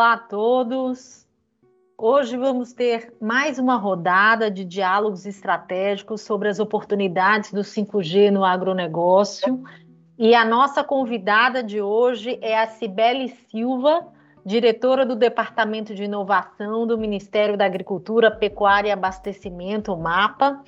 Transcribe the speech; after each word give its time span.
Olá 0.00 0.14
a 0.14 0.16
todos. 0.16 1.26
Hoje 1.98 2.34
vamos 2.34 2.72
ter 2.72 3.12
mais 3.20 3.58
uma 3.58 3.76
rodada 3.76 4.50
de 4.50 4.64
diálogos 4.64 5.26
estratégicos 5.26 6.22
sobre 6.22 6.48
as 6.48 6.58
oportunidades 6.58 7.52
do 7.52 7.60
5G 7.60 8.30
no 8.30 8.42
agronegócio. 8.42 9.62
E 10.18 10.34
a 10.34 10.42
nossa 10.42 10.82
convidada 10.82 11.62
de 11.62 11.82
hoje 11.82 12.38
é 12.40 12.58
a 12.58 12.66
Cibele 12.66 13.28
Silva, 13.50 14.08
diretora 14.42 15.04
do 15.04 15.14
Departamento 15.14 15.94
de 15.94 16.04
Inovação 16.04 16.86
do 16.86 16.96
Ministério 16.96 17.54
da 17.54 17.66
Agricultura, 17.66 18.30
Pecuária 18.30 18.88
e 18.88 18.92
Abastecimento, 18.92 19.94
MAPA. 19.94 20.62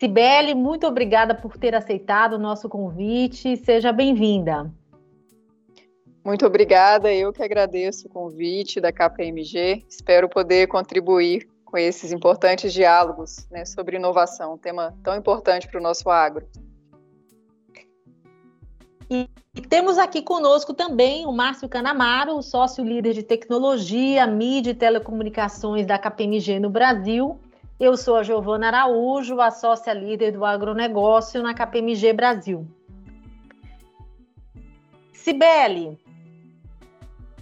Cibele, 0.00 0.54
muito 0.54 0.86
obrigada 0.86 1.34
por 1.34 1.58
ter 1.58 1.74
aceitado 1.74 2.32
o 2.32 2.38
nosso 2.38 2.70
convite. 2.70 3.54
Seja 3.58 3.92
bem-vinda. 3.92 4.72
Muito 6.26 6.44
obrigada, 6.44 7.14
eu 7.14 7.32
que 7.32 7.40
agradeço 7.40 8.08
o 8.08 8.10
convite 8.10 8.80
da 8.80 8.90
KPMG. 8.90 9.84
Espero 9.88 10.28
poder 10.28 10.66
contribuir 10.66 11.48
com 11.64 11.78
esses 11.78 12.10
importantes 12.10 12.72
diálogos 12.72 13.48
né, 13.48 13.64
sobre 13.64 13.96
inovação, 13.96 14.54
um 14.54 14.58
tema 14.58 14.92
tão 15.04 15.14
importante 15.14 15.68
para 15.68 15.78
o 15.78 15.82
nosso 15.82 16.10
agro. 16.10 16.44
E, 19.08 19.30
temos 19.68 19.98
aqui 19.98 20.20
conosco 20.20 20.74
também 20.74 21.24
o 21.26 21.32
Márcio 21.32 21.68
Canamaro, 21.68 22.42
sócio 22.42 22.84
líder 22.84 23.12
de 23.12 23.22
tecnologia, 23.22 24.26
mídia 24.26 24.72
e 24.72 24.74
telecomunicações 24.74 25.86
da 25.86 25.96
KPMG 25.96 26.58
no 26.58 26.68
Brasil. 26.68 27.38
Eu 27.78 27.96
sou 27.96 28.16
a 28.16 28.24
Giovana 28.24 28.66
Araújo, 28.66 29.40
a 29.40 29.52
sócia 29.52 29.92
líder 29.92 30.32
do 30.32 30.44
agronegócio 30.44 31.40
na 31.40 31.54
KPMG 31.54 32.12
Brasil. 32.12 32.66
Cibele, 35.12 35.96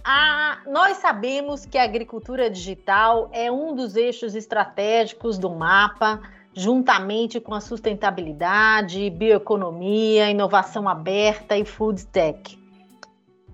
a, 0.07 0.59
nós 0.67 0.97
sabemos 0.97 1.65
que 1.65 1.79
a 1.79 1.83
agricultura 1.83 2.47
digital 2.47 3.27
é 3.33 3.51
um 3.51 3.73
dos 3.73 3.95
eixos 3.95 4.35
estratégicos 4.35 5.39
do 5.39 5.49
mapa, 5.49 6.21
juntamente 6.53 7.39
com 7.39 7.55
a 7.55 7.59
sustentabilidade, 7.59 9.09
bioeconomia, 9.09 10.29
inovação 10.29 10.87
aberta 10.87 11.57
e 11.57 11.65
food 11.65 12.05
tech. 12.05 12.55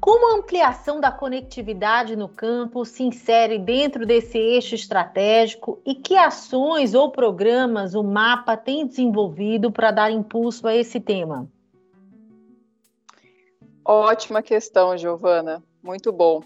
Como 0.02 0.34
a 0.34 0.40
ampliação 0.40 1.00
da 1.00 1.10
conectividade 1.10 2.18
no 2.18 2.28
campo 2.28 2.84
se 2.84 3.04
insere 3.04 3.58
dentro 3.58 4.06
desse 4.06 4.38
eixo 4.38 4.76
estratégico 4.76 5.80
e 5.86 5.96
que 5.96 6.18
ações 6.18 6.94
ou 6.94 7.12
programas 7.12 7.96
o 7.96 8.04
mapa 8.04 8.58
tem 8.58 8.86
desenvolvido 8.86 9.72
para 9.72 9.92
dar 9.92 10.12
impulso 10.12 10.68
a 10.68 10.76
esse 10.76 11.00
tema? 11.00 11.48
Ótima 13.86 14.42
questão, 14.42 14.98
Giovana. 14.98 15.64
Muito 15.84 16.12
bom. 16.12 16.42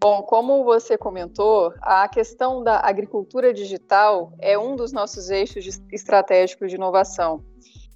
Bom, 0.00 0.22
como 0.22 0.62
você 0.62 0.96
comentou, 0.96 1.74
a 1.82 2.08
questão 2.08 2.62
da 2.62 2.80
agricultura 2.80 3.52
digital 3.52 4.32
é 4.40 4.56
um 4.56 4.76
dos 4.76 4.92
nossos 4.92 5.28
eixos 5.28 5.80
estratégicos 5.92 6.70
de 6.70 6.76
inovação. 6.76 7.44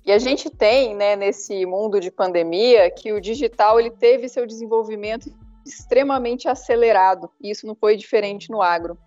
E 0.04 0.10
a 0.10 0.18
gente 0.18 0.50
tem, 0.50 0.96
né, 0.96 1.14
nesse 1.14 1.64
mundo 1.64 2.00
de 2.00 2.10
pandemia, 2.10 2.90
que 2.90 3.12
o 3.12 3.20
digital 3.20 3.78
ele 3.78 3.90
teve 3.90 4.28
seu 4.28 4.44
desenvolvimento 4.44 5.32
extremamente 5.64 6.48
acelerado, 6.48 7.30
e 7.40 7.50
isso 7.50 7.68
não 7.68 7.77
foi 7.77 7.96
diferente 7.96 8.50
no 8.50 8.60
agro. 8.60 8.98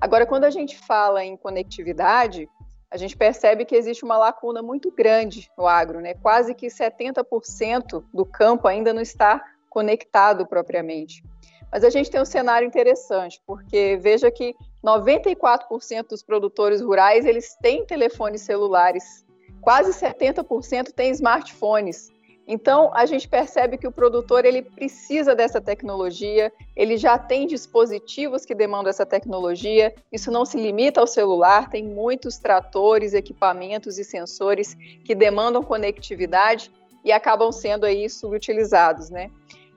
Agora, 0.00 0.24
quando 0.24 0.44
a 0.44 0.50
gente 0.50 0.78
fala 0.78 1.24
em 1.24 1.36
conectividade, 1.36 2.48
a 2.88 2.96
gente 2.96 3.16
percebe 3.16 3.64
que 3.64 3.74
existe 3.74 4.04
uma 4.04 4.16
lacuna 4.16 4.62
muito 4.62 4.92
grande 4.92 5.50
no 5.58 5.66
agro, 5.66 6.00
né? 6.00 6.14
Quase 6.14 6.54
que 6.54 6.68
70% 6.68 8.04
do 8.14 8.24
campo 8.24 8.68
ainda 8.68 8.92
não 8.94 9.02
está 9.02 9.42
conectado 9.76 10.46
propriamente. 10.46 11.22
Mas 11.70 11.84
a 11.84 11.90
gente 11.90 12.10
tem 12.10 12.18
um 12.18 12.24
cenário 12.24 12.66
interessante, 12.66 13.42
porque 13.46 13.98
veja 14.00 14.30
que 14.30 14.54
94% 14.82 16.08
dos 16.08 16.22
produtores 16.22 16.80
rurais 16.80 17.26
eles 17.26 17.54
têm 17.60 17.84
telefones 17.84 18.40
celulares, 18.40 19.22
quase 19.60 19.92
70% 19.92 20.92
têm 20.92 21.10
smartphones. 21.10 22.10
Então 22.48 22.90
a 22.94 23.04
gente 23.04 23.28
percebe 23.28 23.76
que 23.76 23.86
o 23.86 23.92
produtor 23.92 24.46
ele 24.46 24.62
precisa 24.62 25.34
dessa 25.34 25.60
tecnologia, 25.60 26.50
ele 26.74 26.96
já 26.96 27.18
tem 27.18 27.46
dispositivos 27.46 28.46
que 28.46 28.54
demandam 28.54 28.88
essa 28.88 29.04
tecnologia. 29.04 29.94
Isso 30.10 30.30
não 30.30 30.46
se 30.46 30.56
limita 30.56 31.02
ao 31.02 31.06
celular, 31.06 31.68
tem 31.68 31.84
muitos 31.84 32.38
tratores, 32.38 33.12
equipamentos 33.12 33.98
e 33.98 34.04
sensores 34.04 34.74
que 35.04 35.14
demandam 35.14 35.62
conectividade 35.62 36.72
e 37.04 37.12
acabam 37.12 37.52
sendo 37.52 37.84
aí 37.84 38.08
subutilizados, 38.08 39.10
né? 39.10 39.30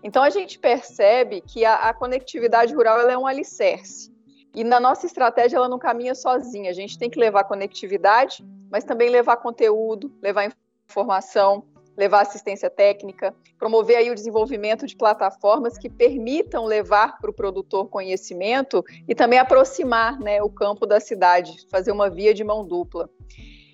Então 0.04 0.24
a 0.24 0.30
gente 0.30 0.58
percebe 0.58 1.42
que 1.42 1.66
a, 1.66 1.76
a 1.90 1.94
conectividade 1.94 2.74
rural 2.74 3.00
é 3.10 3.18
um 3.18 3.28
alicerce. 3.28 4.12
E 4.56 4.64
na 4.64 4.80
nossa 4.80 5.06
estratégia 5.06 5.58
ela 5.58 5.70
não 5.70 5.78
caminha 5.78 6.16
sozinha. 6.16 6.70
A 6.70 6.74
gente 6.74 6.98
tem 6.98 7.10
que 7.10 7.20
levar 7.20 7.44
conectividade, 7.44 8.44
mas 8.72 8.84
também 8.84 9.10
levar 9.10 9.38
conteúdo, 9.38 10.12
levar 10.22 10.52
informação, 10.90 11.64
levar 12.00 12.22
assistência 12.22 12.70
técnica, 12.70 13.36
promover 13.58 13.98
aí 13.98 14.10
o 14.10 14.16
desenvolvimento 14.16 14.88
de 14.88 14.96
plataformas 14.96 15.78
que 15.78 15.90
permitam 15.90 16.66
levar 16.66 17.20
para 17.20 17.30
o 17.30 17.34
produtor 17.34 17.90
conhecimento 17.90 18.84
e 19.06 19.14
também 19.14 19.38
aproximar 19.38 20.18
né, 20.18 20.42
o 20.42 20.50
campo 20.50 20.86
da 20.86 21.02
cidade, 21.02 21.68
fazer 21.70 21.92
uma 21.92 22.10
via 22.10 22.34
de 22.34 22.44
mão 22.44 22.66
dupla. 22.66 23.10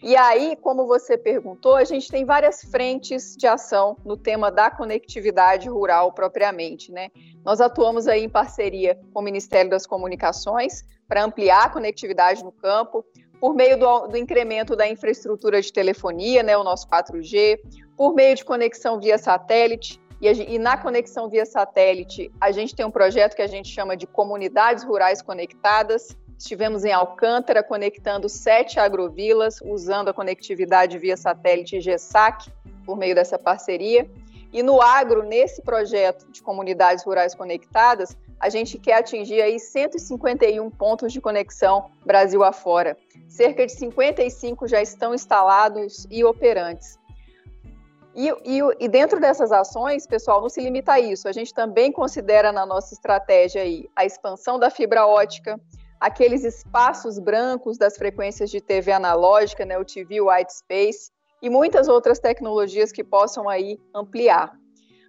E 0.05 0.16
aí, 0.16 0.55
como 0.61 0.85
você 0.85 1.17
perguntou, 1.17 1.73
a 1.73 1.83
gente 1.83 2.11
tem 2.11 2.23
várias 2.23 2.61
frentes 2.61 3.35
de 3.35 3.47
ação 3.47 3.97
no 4.05 4.16
tema 4.16 4.51
da 4.51 4.69
conectividade 4.69 5.67
rural 5.67 6.11
propriamente, 6.11 6.91
né? 6.91 7.09
Nós 7.43 7.59
atuamos 7.59 8.07
aí 8.07 8.23
em 8.23 8.29
parceria 8.29 8.99
com 9.11 9.21
o 9.21 9.23
Ministério 9.23 9.71
das 9.71 9.88
Comunicações 9.88 10.83
para 11.07 11.23
ampliar 11.23 11.66
a 11.66 11.69
conectividade 11.69 12.43
no 12.43 12.51
campo, 12.51 13.03
por 13.39 13.55
meio 13.55 13.79
do, 13.79 14.05
do, 14.09 14.16
incremento 14.16 14.75
da 14.75 14.88
infraestrutura 14.88 15.59
de 15.59 15.73
telefonia, 15.73 16.43
né, 16.43 16.55
o 16.55 16.63
nosso 16.63 16.87
4G, 16.87 17.59
por 17.97 18.13
meio 18.13 18.35
de 18.35 18.45
conexão 18.45 18.99
via 18.99 19.17
satélite, 19.17 19.99
e, 20.22 20.27
e, 20.27 20.59
na 20.59 20.77
conexão 20.77 21.27
via 21.27 21.47
satélite, 21.47 22.31
a 22.39 22.51
gente 22.51 22.75
tem 22.75 22.85
um 22.85 22.91
projeto 22.91 23.35
que 23.35 23.41
a 23.41 23.47
gente 23.47 23.69
chama 23.69 23.97
de 23.97 24.05
Comunidades 24.05 24.83
Rurais 24.83 25.22
Conectadas, 25.23 26.16
Estivemos 26.38 26.84
em 26.84 26.91
Alcântara 26.91 27.63
conectando 27.63 28.28
sete 28.28 28.79
agrovilas, 28.79 29.59
usando 29.62 30.09
a 30.09 30.13
conectividade 30.13 30.97
via 30.97 31.16
satélite 31.16 31.79
GESAC, 31.79 32.51
por 32.85 32.97
meio 32.97 33.16
dessa 33.16 33.40
parceria. 33.40 34.09
E 34.51 34.62
no 34.62 34.81
agro, 34.81 35.23
nesse 35.23 35.62
projeto 35.62 36.29
de 36.31 36.41
comunidades 36.41 37.03
rurais 37.03 37.34
conectadas, 37.34 38.16
a 38.40 38.50
gente 38.50 38.78
quer 38.78 38.96
atingir 38.96 39.41
aí 39.41 39.59
151 39.59 40.69
pontos 40.69 41.12
de 41.12 41.22
conexão 41.22 41.90
Brasil 42.06 42.44
afora. 42.44 42.97
Cerca 43.28 43.66
de 43.66 43.72
55 43.72 44.67
já 44.67 44.81
estão 44.81 45.13
instalados 45.13 46.06
e 46.12 46.23
operantes. 46.23 47.00
E, 48.16 48.29
e, 48.46 48.62
e, 48.79 48.88
dentro 48.88 49.19
dessas 49.19 49.52
ações, 49.52 50.07
pessoal, 50.07 50.40
não 50.41 50.47
se 50.47 50.62
limita 50.62 50.94
a 50.94 51.00
isso. 51.00 51.28
A 51.28 51.34
gente 51.34 51.53
também 51.53 51.91
considera 51.91 52.52
na 52.52 52.66
nossa 52.66 52.94
estratégia 52.94 53.62
aí 53.62 53.90
a 53.94 54.06
expansão 54.06 54.57
da 54.57 54.69
fibra 54.69 55.06
ótica, 55.06 55.59
aqueles 56.00 56.44
espaços 56.44 57.19
brancos 57.19 57.78
das 57.78 57.97
frequências 57.97 58.50
de 58.50 58.61
TV 58.61 58.91
analógica, 58.91 59.66
né, 59.66 59.78
o 59.78 59.85
TV 59.85 60.22
White 60.22 60.53
Space, 60.53 61.11
e 61.41 61.50
muitas 61.50 61.88
outras 61.88 62.19
tecnologias 62.19 62.91
que 62.91 63.03
possam 63.03 63.47
aí 63.47 63.79
ampliar. 63.94 64.57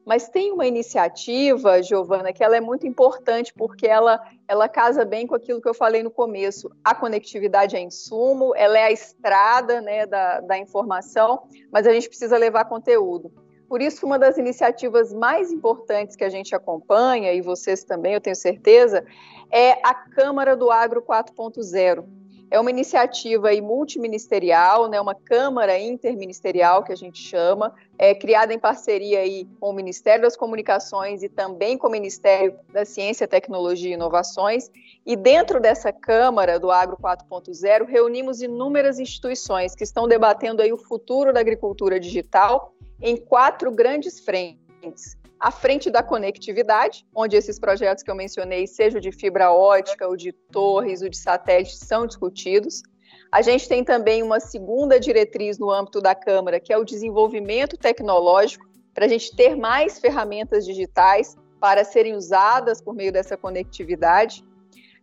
Mas 0.05 0.29
tem 0.29 0.53
uma 0.53 0.67
iniciativa, 0.67 1.83
Giovana, 1.83 2.33
que 2.33 2.45
ela 2.45 2.57
é 2.57 2.61
muito 2.61 2.87
importante 2.87 3.53
porque 3.53 3.89
ela, 3.89 4.23
ela 4.47 4.69
casa 4.69 5.05
bem 5.05 5.27
com 5.27 5.35
aquilo 5.35 5.61
que 5.61 5.69
eu 5.69 5.75
falei 5.75 6.01
no 6.03 6.13
começo. 6.13 6.71
A 6.85 6.95
conectividade 6.95 7.75
é 7.75 7.81
insumo, 7.81 8.55
ela 8.55 8.79
é 8.79 8.85
a 8.85 8.93
estrada 8.93 9.81
né, 9.81 10.07
da, 10.07 10.41
da 10.41 10.57
informação, 10.57 11.49
mas 11.73 11.89
a 11.89 11.93
gente 11.93 12.09
precisa 12.09 12.39
levar 12.39 12.67
conteúdo. 12.67 13.33
Por 13.69 13.83
isso, 13.83 14.07
uma 14.07 14.19
das 14.19 14.39
iniciativas 14.39 15.13
mais 15.13 15.51
importantes 15.51 16.15
que 16.15 16.25
a 16.25 16.29
gente 16.29 16.55
acompanha, 16.55 17.33
e 17.33 17.41
vocês 17.41 17.83
também, 17.85 18.15
eu 18.15 18.21
tenho 18.21 18.37
certeza, 18.37 19.05
é 19.51 19.73
a 19.87 19.95
Câmara 19.95 20.57
do 20.57 20.71
Agro 20.71 21.03
4.0. 21.03 22.05
É 22.49 22.61
uma 22.61 22.71
iniciativa 22.71 23.49
aí 23.49 23.61
multiministerial, 23.61 24.89
né, 24.89 25.01
uma 25.01 25.15
Câmara 25.15 25.79
interministerial 25.79 26.85
que 26.85 26.93
a 26.93 26.97
gente 26.97 27.21
chama, 27.21 27.75
é, 27.99 28.15
criada 28.15 28.55
em 28.55 28.59
parceria 28.59 29.19
aí 29.19 29.49
com 29.59 29.71
o 29.71 29.73
Ministério 29.73 30.23
das 30.23 30.37
Comunicações 30.37 31.23
e 31.25 31.29
também 31.29 31.77
com 31.77 31.89
o 31.89 31.91
Ministério 31.91 32.57
da 32.73 32.85
Ciência, 32.85 33.27
Tecnologia 33.27 33.91
e 33.91 33.95
Inovações. 33.95 34.71
E 35.05 35.17
dentro 35.17 35.61
dessa 35.61 35.93
Câmara 35.93 36.61
do 36.61 36.71
Agro 36.71 36.97
4.0, 36.97 37.85
reunimos 37.87 38.41
inúmeras 38.41 39.01
instituições 39.01 39.75
que 39.75 39.83
estão 39.83 40.07
debatendo 40.07 40.63
aí 40.63 40.73
o 40.73 40.79
futuro 40.79 41.33
da 41.33 41.41
agricultura 41.41 41.99
digital 41.99 42.73
em 43.03 43.17
quatro 43.17 43.73
grandes 43.73 44.21
frentes. 44.21 45.17
A 45.39 45.51
frente 45.51 45.91
da 45.91 46.03
conectividade, 46.03 47.07
onde 47.15 47.37
esses 47.37 47.59
projetos 47.59 48.03
que 48.03 48.11
eu 48.11 48.15
mencionei, 48.15 48.67
seja 48.67 49.01
de 49.01 49.13
fibra 49.13 49.53
ótica, 49.53 50.09
o 50.09 50.17
de 50.17 50.33
torres, 50.33 51.03
o 51.03 51.11
de 51.11 51.17
satélite, 51.19 51.77
são 51.77 52.07
discutidos. 52.07 52.83
A 53.31 53.43
gente 53.43 53.69
tem 53.69 53.85
também 53.85 54.23
uma 54.23 54.41
segunda 54.41 54.99
diretriz 54.99 55.59
no 55.59 55.71
âmbito 55.71 56.01
da 56.01 56.15
Câmara, 56.15 56.59
que 56.59 56.73
é 56.73 56.79
o 56.79 56.85
desenvolvimento 56.85 57.77
tecnológico, 57.77 58.65
para 58.95 59.05
a 59.05 59.09
gente 59.09 59.37
ter 59.37 59.55
mais 59.55 59.99
ferramentas 59.99 60.65
digitais 60.65 61.37
para 61.61 61.85
serem 61.85 62.15
usadas 62.15 62.81
por 62.81 62.95
meio 62.95 63.13
dessa 63.13 63.37
conectividade. 63.37 64.43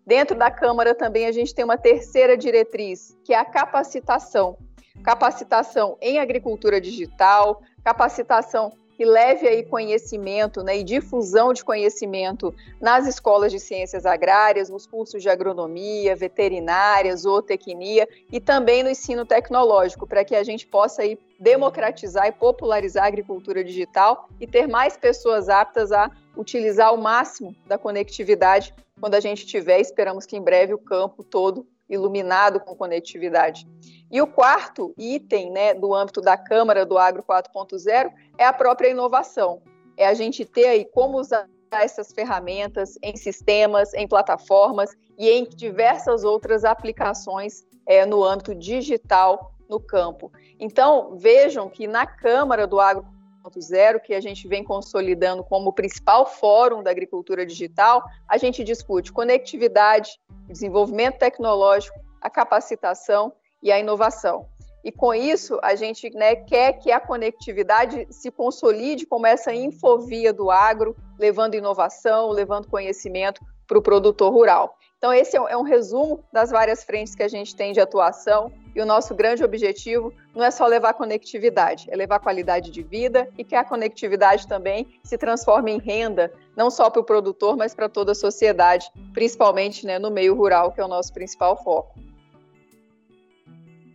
Dentro 0.06 0.35
da 0.35 0.50
Câmara 0.50 0.95
também 0.95 1.27
a 1.27 1.31
gente 1.31 1.53
tem 1.53 1.63
uma 1.63 1.77
terceira 1.77 2.35
diretriz, 2.35 3.15
que 3.24 3.33
é 3.33 3.38
a 3.38 3.45
capacitação. 3.45 4.57
Capacitação 5.03 5.97
em 6.01 6.19
agricultura 6.19 6.81
digital, 6.81 7.62
capacitação 7.83 8.71
que 8.95 9.06
leve 9.06 9.48
aí 9.48 9.63
conhecimento 9.63 10.63
né, 10.63 10.78
e 10.78 10.84
difusão 10.84 11.54
de 11.54 11.63
conhecimento 11.63 12.54
nas 12.80 13.07
escolas 13.07 13.51
de 13.51 13.60
ciências 13.60 14.06
agrárias, 14.06 14.69
nos 14.69 14.86
cursos 14.86 15.22
de 15.22 15.30
agronomia, 15.30 16.16
veterinária, 16.16 17.16
zootecnia 17.16 18.07
e 18.31 18.40
também 18.40 18.84
no 18.84 18.90
ensino 18.90 19.25
tecnológico, 19.25 20.07
para 20.07 20.24
que 20.24 20.36
a 20.36 20.44
gente 20.44 20.68
possa 20.68 21.01
aí 21.01 21.18
democratizar 21.40 22.28
e 22.28 22.31
popularizar 22.31 23.06
a 23.06 23.07
agricultura 23.07 23.63
digital 23.63 24.30
e 24.40 24.48
ter 24.48 24.68
mais 24.68 24.95
pessoas 24.95 25.50
aptas 25.50 25.92
a 25.92 26.10
utilizar 26.38 26.94
o 26.94 27.01
máximo 27.01 27.56
da 27.68 27.78
conectividade 27.78 28.74
quando 29.00 29.16
a 29.16 29.19
gente 29.19 29.45
tiver, 29.45 29.81
esperamos 29.81 30.25
que 30.25 30.38
em 30.38 30.42
breve, 30.42 30.74
o 30.74 30.78
campo 30.78 31.24
todo 31.24 31.68
iluminado 31.90 32.60
com 32.60 32.74
conectividade. 32.74 33.68
E 34.13 34.21
o 34.21 34.27
quarto 34.27 34.94
item 34.95 35.50
né, 35.50 35.74
do 35.74 35.92
âmbito 35.92 36.21
da 36.21 36.38
Câmara 36.38 36.86
do 36.86 37.00
Agro 37.00 37.24
4.0 37.24 38.13
é 38.38 38.45
a 38.45 38.54
própria 38.54 38.89
inovação. 38.89 39.60
É 39.98 40.06
a 40.06 40.13
gente 40.13 40.45
ter 40.45 40.68
aí 40.68 40.86
como 40.86 41.18
usar 41.18 41.50
essas 41.71 42.13
ferramentas 42.13 42.95
em 43.01 43.18
sistemas, 43.18 43.92
em 43.95 44.07
plataformas 44.07 44.95
e 45.18 45.27
em 45.27 45.50
diversas 45.50 46.24
outras 46.24 46.63
aplicações 46.63 47.65
é, 47.88 48.06
no 48.06 48.24
âmbito 48.24 48.54
digital 48.54 49.51
no 49.68 49.80
campo. 49.80 50.31
Então, 50.59 51.18
vejam 51.18 51.68
que 51.68 51.88
na 51.88 52.06
Câmara 52.06 52.68
do 52.68 52.80
Agro 52.80 53.04
4.0, 53.44 54.00
que 54.00 54.13
a 54.13 54.21
gente 54.21 54.48
vem 54.48 54.63
consolidando 54.63 55.44
como 55.44 55.74
principal 55.74 56.27
fórum 56.27 56.83
da 56.83 56.92
agricultura 56.92 57.48
digital, 57.48 58.04
a 58.30 58.38
gente 58.38 58.63
discute 58.63 59.12
conectividade, 59.12 60.19
desenvolvimento 60.48 61.18
tecnológico, 61.18 62.00
a 62.21 62.30
capacitação 62.30 63.33
e 63.63 63.71
a 63.71 63.80
inovação. 63.80 64.45
E 64.83 64.92
com 64.92 65.13
isso, 65.13 65.57
a 65.63 65.75
gente 65.75 66.10
né, 66.13 66.36
quer 66.36 66.74
que 66.74 66.92
a 66.92 67.00
conectividade 67.00 68.06
se 68.12 68.30
consolide 68.30 69.06
como 69.06 69.25
essa 69.25 69.54
infovia 69.54 70.33
do 70.33 70.51
agro, 70.51 70.94
levando 71.18 71.56
inovação, 71.56 72.30
levando 72.30 72.68
conhecimento 72.68 73.42
para 73.65 73.77
o 73.77 73.81
produtor 73.81 74.31
rural. 74.33 74.77
Então, 74.98 75.13
esse 75.13 75.36
é 75.36 75.57
um 75.57 75.63
resumo 75.63 76.24
das 76.31 76.50
várias 76.50 76.83
frentes 76.83 77.13
que 77.13 77.24
a 77.24 77.27
gente 77.27 77.56
tem 77.56 77.74
de 77.74 77.80
atuação 77.80 78.51
e 78.74 78.81
o 78.81 78.86
nosso 78.86 79.13
grande 79.13 79.44
objetivo 79.44 80.13
não 80.33 80.44
é 80.44 80.50
só 80.50 80.66
levar 80.66 80.94
conectividade, 80.94 81.88
é 81.89 81.95
levar 81.95 82.19
qualidade 82.19 82.71
de 82.71 82.81
vida 82.81 83.30
e 83.38 83.44
que 83.44 83.54
a 83.54 83.66
conectividade 83.66 84.48
também 84.48 84.88
se 85.04 85.18
transforme 85.18 85.71
em 85.71 85.77
renda, 85.77 86.31
não 86.56 86.71
só 86.71 86.89
para 86.89 87.01
o 87.01 87.04
produtor, 87.04 87.57
mas 87.57 87.75
para 87.75 87.89
toda 87.89 88.13
a 88.13 88.16
sociedade, 88.16 88.89
principalmente 89.13 89.86
né, 89.86 90.00
no 90.00 90.09
meio 90.09 90.36
rural, 90.36 90.71
que 90.71 90.80
é 90.80 90.86
o 90.86 90.89
nosso 90.89 91.13
principal 91.13 91.62
foco. 91.62 92.00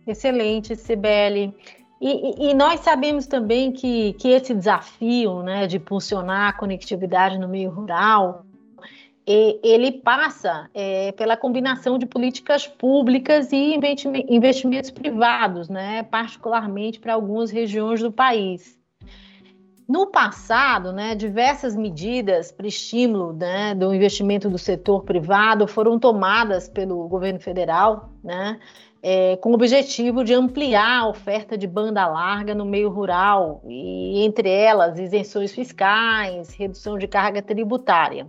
Excelente, 0.09 0.75
Sibeli. 0.75 1.53
E, 2.01 2.49
e, 2.49 2.53
nós 2.53 2.79
sabemos 2.79 3.27
também 3.27 3.71
que, 3.71 4.13
que 4.13 4.29
esse 4.29 4.53
desafio 4.53 5.43
né, 5.43 5.67
de 5.67 5.77
impulsionar 5.77 6.49
a 6.49 6.53
conectividade 6.53 7.37
no 7.37 7.47
meio 7.47 7.69
rural 7.69 8.45
ele 9.31 9.91
passa 9.91 10.67
é, 10.73 11.11
pela 11.11 11.37
combinação 11.37 11.99
de 11.99 12.07
políticas 12.07 12.65
públicas 12.65 13.51
e 13.51 13.79
investimentos 14.27 14.89
privados, 14.89 15.69
né, 15.69 16.01
particularmente 16.01 16.99
para 16.99 17.13
algumas 17.13 17.51
regiões 17.51 18.01
do 18.01 18.11
país. 18.11 18.75
No 19.87 20.07
passado, 20.07 20.91
né, 20.91 21.13
diversas 21.13 21.75
medidas 21.75 22.51
para 22.51 22.65
estímulo 22.65 23.33
né, 23.33 23.75
do 23.75 23.93
investimento 23.93 24.49
do 24.49 24.57
setor 24.57 25.03
privado 25.03 25.67
foram 25.67 25.99
tomadas 25.99 26.67
pelo 26.67 27.07
governo 27.07 27.39
federal, 27.39 28.11
né, 28.23 28.59
é, 29.01 29.37
com 29.37 29.51
o 29.51 29.53
objetivo 29.53 30.23
de 30.23 30.33
ampliar 30.33 31.01
a 31.01 31.07
oferta 31.07 31.57
de 31.57 31.67
banda 31.67 32.05
larga 32.07 32.53
no 32.53 32.65
meio 32.65 32.89
rural, 32.89 33.61
e 33.65 34.23
entre 34.23 34.49
elas 34.49 34.99
isenções 34.99 35.51
fiscais, 35.51 36.53
redução 36.53 36.97
de 36.97 37.07
carga 37.07 37.41
tributária. 37.41 38.27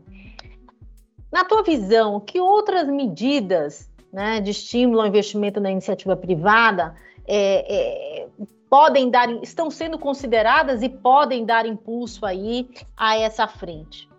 Na 1.33 1.45
tua 1.45 1.63
visão, 1.63 2.21
que 2.21 2.41
outras 2.41 2.89
medidas 2.89 3.91
né, 4.13 4.41
de 4.41 4.51
estímulo 4.51 5.01
ao 5.01 5.07
investimento 5.07 5.61
na 5.61 5.71
iniciativa 5.71 6.17
privada 6.17 6.95
é, 7.27 8.23
é, 8.23 8.29
podem 8.69 9.09
dar, 9.11 9.31
estão 9.43 9.71
sendo 9.71 9.99
consideradas 9.99 10.83
e 10.83 10.89
podem 10.89 11.45
dar 11.45 11.67
impulso 11.67 12.27
aí 12.27 12.69
a 12.97 13.17
essa 13.17 13.47
frente? 13.47 14.10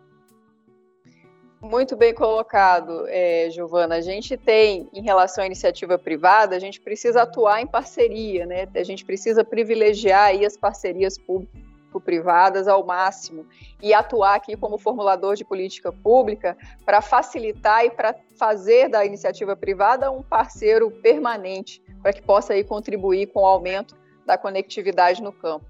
Muito 1.62 1.96
bem 1.96 2.12
colocado, 2.12 3.06
é, 3.08 3.48
Giovana. 3.52 3.96
A 3.96 4.02
gente 4.02 4.36
tem, 4.36 4.90
em 4.92 5.04
relação 5.04 5.44
à 5.44 5.48
iniciativa 5.48 5.96
privada, 5.98 6.56
a 6.56 6.60
gente 6.60 6.81
precisa 6.81 7.22
atuar 7.22 7.62
em 7.62 7.68
parceria, 7.68 8.48
né? 8.48 8.68
A 8.74 8.84
gente 8.84 9.06
precisa 9.06 9.44
privilegiar 9.44 10.30
aí 10.30 10.44
as 10.44 10.58
parcerias 10.58 11.19
público-privadas 11.19 12.68
ao 12.68 12.84
máximo 12.84 13.46
e 13.80 13.94
atuar 13.94 14.34
aqui 14.34 14.58
como 14.58 14.80
formulador 14.80 15.36
de 15.36 15.46
política 15.46 15.92
pública 15.92 16.58
para 16.84 17.00
facilitar 17.00 17.86
e 17.86 17.92
para 17.92 18.16
fazer 18.40 18.90
da 18.90 19.06
iniciativa 19.06 19.56
privada 19.56 20.10
um 20.10 20.24
parceiro 20.24 20.90
permanente 20.90 21.80
para 22.02 22.12
que 22.12 22.24
possa 22.24 22.54
aí 22.54 22.63
contribuir 22.63 23.28
com 23.28 23.42
o 23.42 23.46
aumento 23.46 23.96
da 24.25 24.36
conectividade 24.36 25.22
no 25.22 25.31
campo. 25.31 25.66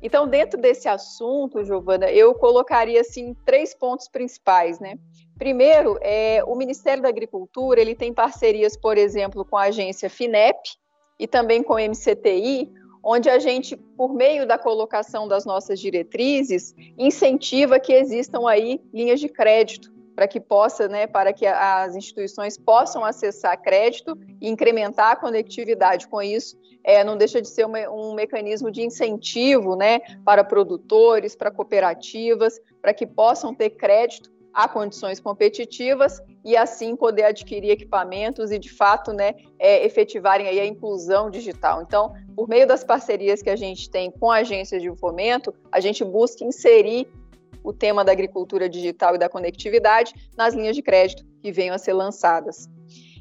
Então, 0.00 0.28
dentro 0.28 0.60
desse 0.60 0.86
assunto, 0.86 1.64
Giovana, 1.64 2.10
eu 2.10 2.34
colocaria 2.34 3.00
assim 3.00 3.34
três 3.44 3.74
pontos 3.74 4.06
principais, 4.06 4.78
né? 4.78 4.98
Primeiro, 5.38 5.98
é, 6.00 6.42
o 6.46 6.54
Ministério 6.54 7.02
da 7.02 7.08
Agricultura 7.08 7.80
ele 7.80 7.94
tem 7.94 8.12
parcerias, 8.12 8.76
por 8.76 8.96
exemplo, 8.96 9.44
com 9.44 9.56
a 9.56 9.64
agência 9.64 10.08
FINEP 10.08 10.58
e 11.18 11.26
também 11.26 11.62
com 11.62 11.74
o 11.74 11.78
MCTI, 11.78 12.72
onde 13.02 13.28
a 13.28 13.38
gente, 13.38 13.76
por 13.76 14.14
meio 14.14 14.46
da 14.46 14.56
colocação 14.56 15.28
das 15.28 15.44
nossas 15.44 15.78
diretrizes, 15.78 16.74
incentiva 16.96 17.78
que 17.78 17.92
existam 17.92 18.48
aí 18.48 18.80
linhas 18.92 19.20
de 19.20 19.28
crédito 19.28 19.92
para 20.14 20.28
que 20.28 20.38
possa, 20.38 20.86
né, 20.86 21.06
para 21.06 21.32
que 21.32 21.44
as 21.44 21.96
instituições 21.96 22.56
possam 22.56 23.04
acessar 23.04 23.60
crédito 23.60 24.16
e 24.40 24.48
incrementar 24.48 25.10
a 25.10 25.16
conectividade. 25.16 26.06
Com 26.06 26.22
isso, 26.22 26.56
é, 26.84 27.02
não 27.02 27.16
deixa 27.16 27.42
de 27.42 27.48
ser 27.48 27.66
um 27.66 28.14
mecanismo 28.14 28.70
de 28.70 28.82
incentivo, 28.82 29.74
né, 29.74 30.00
para 30.24 30.44
produtores, 30.44 31.34
para 31.34 31.50
cooperativas, 31.50 32.60
para 32.80 32.94
que 32.94 33.06
possam 33.06 33.52
ter 33.52 33.70
crédito 33.70 34.30
a 34.54 34.68
condições 34.68 35.18
competitivas 35.18 36.22
e 36.44 36.56
assim 36.56 36.94
poder 36.94 37.24
adquirir 37.24 37.70
equipamentos 37.70 38.52
e 38.52 38.58
de 38.58 38.70
fato, 38.70 39.12
né, 39.12 39.34
é, 39.58 39.84
efetivarem 39.84 40.46
aí 40.46 40.60
a 40.60 40.66
inclusão 40.66 41.28
digital. 41.28 41.82
Então, 41.82 42.14
por 42.36 42.48
meio 42.48 42.66
das 42.66 42.84
parcerias 42.84 43.42
que 43.42 43.50
a 43.50 43.56
gente 43.56 43.90
tem 43.90 44.10
com 44.10 44.30
agências 44.30 44.80
de 44.80 44.94
fomento, 44.96 45.52
a 45.72 45.80
gente 45.80 46.04
busca 46.04 46.44
inserir 46.44 47.08
o 47.64 47.72
tema 47.72 48.04
da 48.04 48.12
agricultura 48.12 48.68
digital 48.68 49.14
e 49.14 49.18
da 49.18 49.28
conectividade 49.28 50.14
nas 50.36 50.54
linhas 50.54 50.76
de 50.76 50.82
crédito 50.82 51.24
que 51.42 51.50
venham 51.50 51.74
a 51.74 51.78
ser 51.78 51.94
lançadas. 51.94 52.68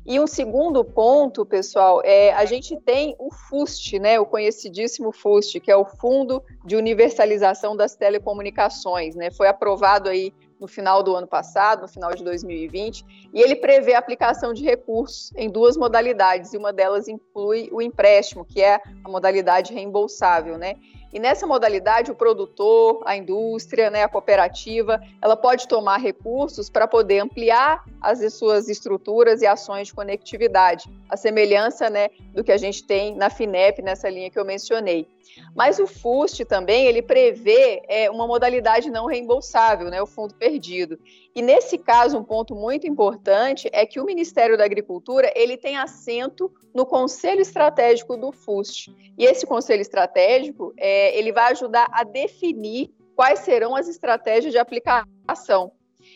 E 0.05 0.19
um 0.19 0.27
segundo 0.27 0.83
ponto, 0.83 1.45
pessoal, 1.45 2.01
é 2.03 2.33
a 2.33 2.43
gente 2.43 2.75
tem 2.81 3.15
o 3.17 3.33
FUST, 3.33 3.99
né, 3.99 4.19
o 4.19 4.25
conhecidíssimo 4.25 5.13
FUST, 5.13 5.61
que 5.61 5.71
é 5.71 5.77
o 5.77 5.85
Fundo 5.85 6.43
de 6.65 6.75
Universalização 6.75 7.73
das 7.73 7.95
Telecomunicações, 7.95 9.15
né, 9.15 9.31
foi 9.31 9.47
aprovado 9.47 10.09
aí 10.09 10.33
no 10.63 10.67
final 10.67 11.03
do 11.03 11.13
ano 11.13 11.27
passado, 11.27 11.82
no 11.82 11.89
final 11.89 12.15
de 12.15 12.24
2020, 12.24 13.05
e 13.34 13.41
ele 13.41 13.53
prevê 13.53 13.96
a 13.96 14.00
aplicação 14.00 14.53
de 14.53 14.63
recursos 14.63 15.29
em 15.36 15.50
duas 15.50 15.75
modalidades, 15.75 16.53
e 16.53 16.58
uma 16.58 16.72
delas 16.72 17.10
inclui 17.10 17.67
o 17.70 17.82
empréstimo, 17.82 18.46
que 18.46 18.62
é 18.62 18.79
a 19.03 19.10
modalidade 19.10 19.74
reembolsável, 19.74 20.58
né? 20.58 20.75
E 21.13 21.20
nessa 21.20 21.46
modalidade, 21.46 22.10
o 22.10 22.15
produtor, 22.15 23.03
a 23.05 23.15
indústria, 23.15 23.91
né, 23.91 24.03
a 24.03 24.10
cooperativa, 24.10 25.00
ela 25.22 25.38
pode 25.38 25.67
tomar 25.67 25.98
recursos 25.98 26.72
para 26.72 26.88
poder 26.88 27.20
ampliar 27.20 27.86
as 28.01 28.34
suas 28.34 28.67
estruturas 28.67 29.43
e 29.43 29.46
ações 29.46 29.89
de 29.89 29.93
conectividade, 29.93 30.89
a 31.08 31.15
semelhança 31.15 31.88
né, 31.88 32.10
do 32.34 32.43
que 32.43 32.51
a 32.51 32.58
gente 32.58 32.84
tem 32.84 33.15
na 33.15 33.29
FINEP, 33.29 33.84
nessa 33.84 34.10
linha 34.10 34.32
que 34.32 34.39
eu 34.39 34.43
mencionei. 34.43 35.08
Mas 35.55 35.77
o 35.77 35.86
FUST 35.86 36.46
também, 36.46 36.88
ele 36.88 37.01
prevê 37.01 37.84
é, 37.88 38.10
uma 38.10 38.25
modalidade 38.25 38.89
não 38.89 39.05
reembolsável, 39.05 39.89
né, 39.89 40.01
o 40.01 40.08
fundo 40.08 40.34
perdido. 40.34 40.98
E 41.35 41.41
nesse 41.41 41.79
caso, 41.79 42.17
um 42.17 42.23
ponto 42.23 42.55
muito 42.55 42.85
importante 42.85 43.67
é 43.73 43.85
que 43.85 43.99
o 43.99 44.05
Ministério 44.05 44.55
da 44.57 44.63
Agricultura, 44.63 45.31
ele 45.35 45.57
tem 45.57 45.77
assento 45.77 46.51
no 46.73 46.85
Conselho 46.85 47.41
Estratégico 47.41 48.15
do 48.15 48.31
FUST. 48.31 48.93
E 49.17 49.25
esse 49.25 49.45
Conselho 49.45 49.81
Estratégico, 49.81 50.73
é, 50.77 51.17
ele 51.17 51.31
vai 51.31 51.51
ajudar 51.51 51.89
a 51.91 52.03
definir 52.03 52.91
quais 53.15 53.39
serão 53.39 53.75
as 53.75 53.87
estratégias 53.87 54.51
de 54.51 54.59
aplicação. 54.59 55.71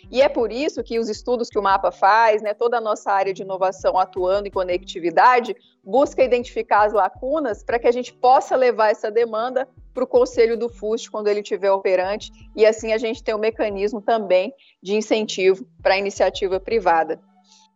E 0.09 0.21
é 0.21 0.29
por 0.29 0.51
isso 0.51 0.83
que 0.83 0.99
os 0.99 1.09
estudos 1.09 1.49
que 1.49 1.59
o 1.59 1.61
MAPA 1.61 1.91
faz, 1.91 2.41
né, 2.41 2.53
toda 2.53 2.77
a 2.77 2.81
nossa 2.81 3.11
área 3.11 3.33
de 3.33 3.41
inovação 3.41 3.97
atuando 3.97 4.47
em 4.47 4.51
conectividade, 4.51 5.55
busca 5.83 6.23
identificar 6.23 6.85
as 6.85 6.93
lacunas 6.93 7.63
para 7.63 7.77
que 7.77 7.87
a 7.87 7.91
gente 7.91 8.13
possa 8.13 8.55
levar 8.55 8.89
essa 8.89 9.11
demanda 9.11 9.67
para 9.93 10.03
o 10.03 10.07
conselho 10.07 10.57
do 10.57 10.69
FUST 10.69 11.09
quando 11.09 11.27
ele 11.27 11.41
estiver 11.41 11.71
operante, 11.71 12.31
e 12.55 12.65
assim 12.65 12.93
a 12.93 12.97
gente 12.97 13.23
tem 13.23 13.33
um 13.33 13.39
mecanismo 13.39 14.01
também 14.01 14.53
de 14.81 14.95
incentivo 14.95 15.65
para 15.81 15.95
a 15.95 15.97
iniciativa 15.97 16.59
privada. 16.59 17.19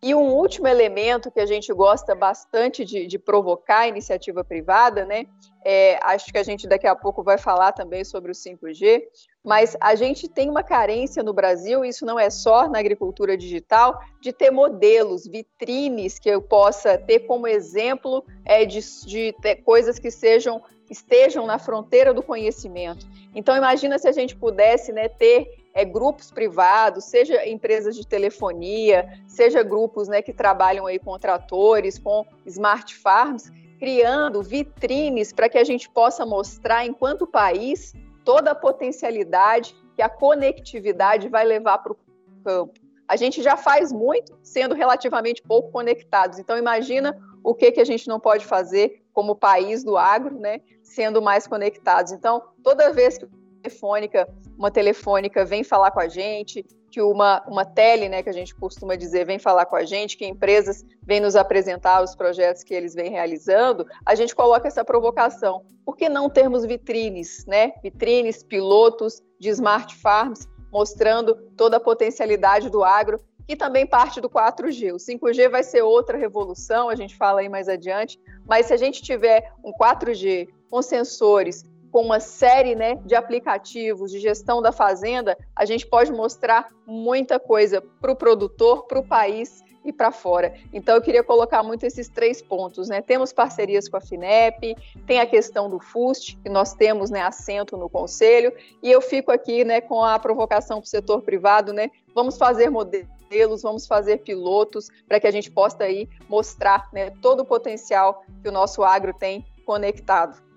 E 0.04 0.16
um 0.16 0.34
último 0.34 0.68
elemento 0.68 1.30
que 1.30 1.40
a 1.40 1.46
gente 1.46 1.72
gosta 1.72 2.16
bastante 2.16 2.84
de, 2.84 3.06
de 3.06 3.20
provocar 3.20 3.82
a 3.82 3.88
iniciativa 3.88 4.44
privada, 4.44 5.06
né? 5.06 5.28
É, 5.64 6.00
acho 6.02 6.32
que 6.32 6.40
a 6.40 6.44
gente 6.44 6.68
daqui 6.68 6.88
a 6.88 6.96
pouco 6.96 7.22
vai 7.22 7.38
falar 7.38 7.72
também 7.72 8.04
sobre 8.04 8.32
o 8.32 8.34
5G, 8.34 9.04
mas 9.44 9.78
a 9.80 9.94
gente 9.94 10.28
tem 10.28 10.50
uma 10.50 10.64
carência 10.64 11.22
no 11.22 11.34
Brasil, 11.34 11.86
isso 11.86 12.04
não 12.04 12.20
é 12.20 12.32
só 12.32 12.68
na 12.68 12.80
agricultura 12.80 13.38
digital, 13.38 14.00
de 14.20 14.34
ter 14.34 14.50
modelos, 14.50 15.28
vitrines 15.28 16.18
que 16.18 16.30
eu 16.30 16.42
possa 16.42 16.98
ter 16.98 17.20
como 17.20 17.46
exemplo 17.46 18.26
é, 18.44 18.66
de, 18.66 18.80
de 19.06 19.56
coisas 19.64 20.00
que 20.00 20.10
sejam 20.10 20.64
estejam 20.90 21.46
na 21.46 21.58
fronteira 21.58 22.14
do 22.14 22.22
conhecimento. 22.22 23.08
Então 23.34 23.56
imagina 23.56 23.98
se 23.98 24.10
a 24.10 24.12
gente 24.12 24.36
pudesse 24.36 24.92
né, 24.92 25.08
ter 25.08 25.61
é, 25.74 25.86
grupos 25.86 26.32
privados, 26.32 27.06
seja 27.06 27.48
empresas 27.48 27.96
de 27.96 28.06
telefonia, 28.06 29.08
seja 29.28 29.64
grupos 29.64 30.08
né, 30.08 30.22
que 30.22 30.34
trabalham 30.34 30.86
aí 30.86 31.00
com 31.00 31.18
tratores, 31.18 31.98
com 31.98 32.26
smart 32.46 32.96
farms, 32.96 33.52
criando 33.80 34.42
vitrines 34.44 35.34
para 35.34 35.50
que 35.50 35.58
a 35.58 35.64
gente 35.64 35.90
possa 35.90 36.26
mostrar, 36.26 36.86
enquanto 36.86 37.26
país, 37.26 37.94
toda 38.24 38.52
a 38.52 38.56
potencialidade 38.56 39.76
que 39.96 40.02
a 40.02 40.10
conectividade 40.10 41.30
vai 41.30 41.46
levar 41.46 41.80
para 41.80 41.94
o 41.94 41.98
campo. 42.44 42.80
A 43.08 43.16
gente 43.16 43.42
já 43.42 43.58
faz 43.58 43.92
muito 43.92 44.38
sendo 44.42 44.74
relativamente 44.74 45.42
pouco 45.42 45.72
conectados. 45.72 46.40
Então 46.40 46.58
imagina 46.58 47.18
o 47.44 47.54
que, 47.54 47.72
que 47.72 47.82
a 47.82 47.86
gente 47.86 48.08
não 48.08 48.20
pode 48.20 48.46
fazer 48.46 49.02
como 49.12 49.36
país 49.36 49.84
do 49.84 49.98
agro, 49.98 50.40
né, 50.40 50.62
sendo 50.84 51.22
mais 51.22 51.48
conectados. 51.48 52.12
Então, 52.12 52.42
toda 52.64 52.94
vez 52.94 53.18
que 53.18 53.28
telefônica, 53.62 54.28
uma 54.58 54.72
telefônica 54.72 55.46
vem 55.46 55.64
falar 55.64 55.92
com 55.92 56.00
a 56.00 56.08
gente, 56.08 56.66
que 56.92 57.02
uma, 57.02 57.42
uma 57.48 57.64
tele, 57.64 58.10
né, 58.10 58.22
que 58.22 58.30
a 58.30 58.34
gente 58.34 58.54
costuma 58.54 58.96
dizer, 58.96 59.26
vem 59.26 59.40
falar 59.40 59.66
com 59.66 59.76
a 59.76 59.86
gente, 59.86 60.18
que 60.18 60.26
empresas 60.26 60.84
vêm 61.04 61.22
nos 61.22 61.36
apresentar 61.36 62.04
os 62.04 62.16
projetos 62.16 62.64
que 62.64 62.74
eles 62.74 62.94
vêm 62.94 63.10
realizando, 63.10 63.88
a 64.06 64.14
gente 64.14 64.36
coloca 64.36 64.68
essa 64.68 64.84
provocação. 64.84 65.64
Por 65.86 65.96
que 65.96 66.10
não 66.10 66.30
termos 66.30 66.66
vitrines, 66.66 67.46
né? 67.46 67.72
Vitrines, 67.82 68.44
pilotos 68.44 69.22
de 69.40 69.50
smart 69.50 69.96
farms, 69.96 70.48
mostrando 70.72 71.36
toda 71.56 71.78
a 71.78 71.80
potencialidade 71.80 72.70
do 72.70 72.84
agro, 72.84 73.20
que 73.48 73.56
também 73.56 73.86
parte 73.86 74.22
do 74.22 74.30
4G. 74.30 74.94
O 74.94 74.98
5G 74.98 75.50
vai 75.50 75.64
ser 75.64 75.82
outra 75.82 76.18
revolução, 76.18 76.90
a 76.90 76.96
gente 76.96 77.16
fala 77.16 77.42
aí 77.42 77.50
mais 77.50 77.68
adiante, 77.68 78.20
mas 78.46 78.68
se 78.68 78.74
a 78.74 78.78
gente 78.78 79.02
tiver 79.02 79.52
um 79.64 79.72
4G 79.72 80.48
com 80.70 80.82
sensores 80.82 81.66
com 81.92 82.02
uma 82.02 82.20
série 82.20 82.74
né, 82.74 82.96
de 83.06 83.16
aplicativos 83.16 84.12
de 84.12 84.20
gestão 84.20 84.62
da 84.62 84.72
fazenda, 84.72 85.38
a 85.56 85.66
gente 85.66 85.86
pode 85.86 86.12
mostrar 86.12 86.70
muita 86.88 87.40
coisa 87.40 87.82
para 88.00 88.12
o 88.12 88.16
produtor, 88.16 88.88
para 88.88 89.00
o 89.00 89.06
país 89.06 89.62
e 89.84 89.92
para 89.92 90.12
fora. 90.12 90.54
Então 90.72 90.96
eu 90.96 91.02
queria 91.02 91.24
colocar 91.24 91.64
muito 91.64 91.86
esses 91.86 92.08
três 92.08 92.42
pontos, 92.42 92.88
né? 92.88 93.02
Temos 93.02 93.34
parcerias 93.34 93.90
com 93.90 93.98
a 93.98 94.02
FINEP, 94.02 94.76
tem 95.06 95.20
a 95.20 95.26
questão 95.26 95.70
do 95.70 95.80
FUST, 95.80 96.38
que 96.38 96.50
nós 96.50 96.74
temos, 96.74 97.10
né, 97.10 97.22
assento 97.22 97.76
no 97.78 97.90
conselho, 97.90 98.54
e 98.82 98.92
eu 98.92 99.02
fico 99.02 99.32
aqui, 99.32 99.64
né, 99.64 99.82
com 99.82 100.04
a 100.04 100.20
provocação 100.20 100.78
para 100.78 100.86
o 100.86 100.90
setor 100.90 101.22
privado, 101.24 101.74
né? 101.74 101.90
Vamos 102.14 102.38
fazer 102.38 102.70
modelos, 102.70 103.64
vamos 103.64 103.88
fazer 103.88 104.18
pilotos 104.20 104.90
para 105.08 105.20
que 105.20 105.28
a 105.28 105.32
gente 105.32 105.50
possa 105.50 105.84
aí 105.84 106.08
mostrar, 106.30 106.88
né, 106.94 107.10
todo 107.22 107.42
o 107.42 107.46
potencial 107.46 108.24
que 108.42 108.50
o 108.50 108.52
nosso 108.52 108.84
agro 108.84 109.14
tem 109.14 109.44
conectado. 109.66 110.51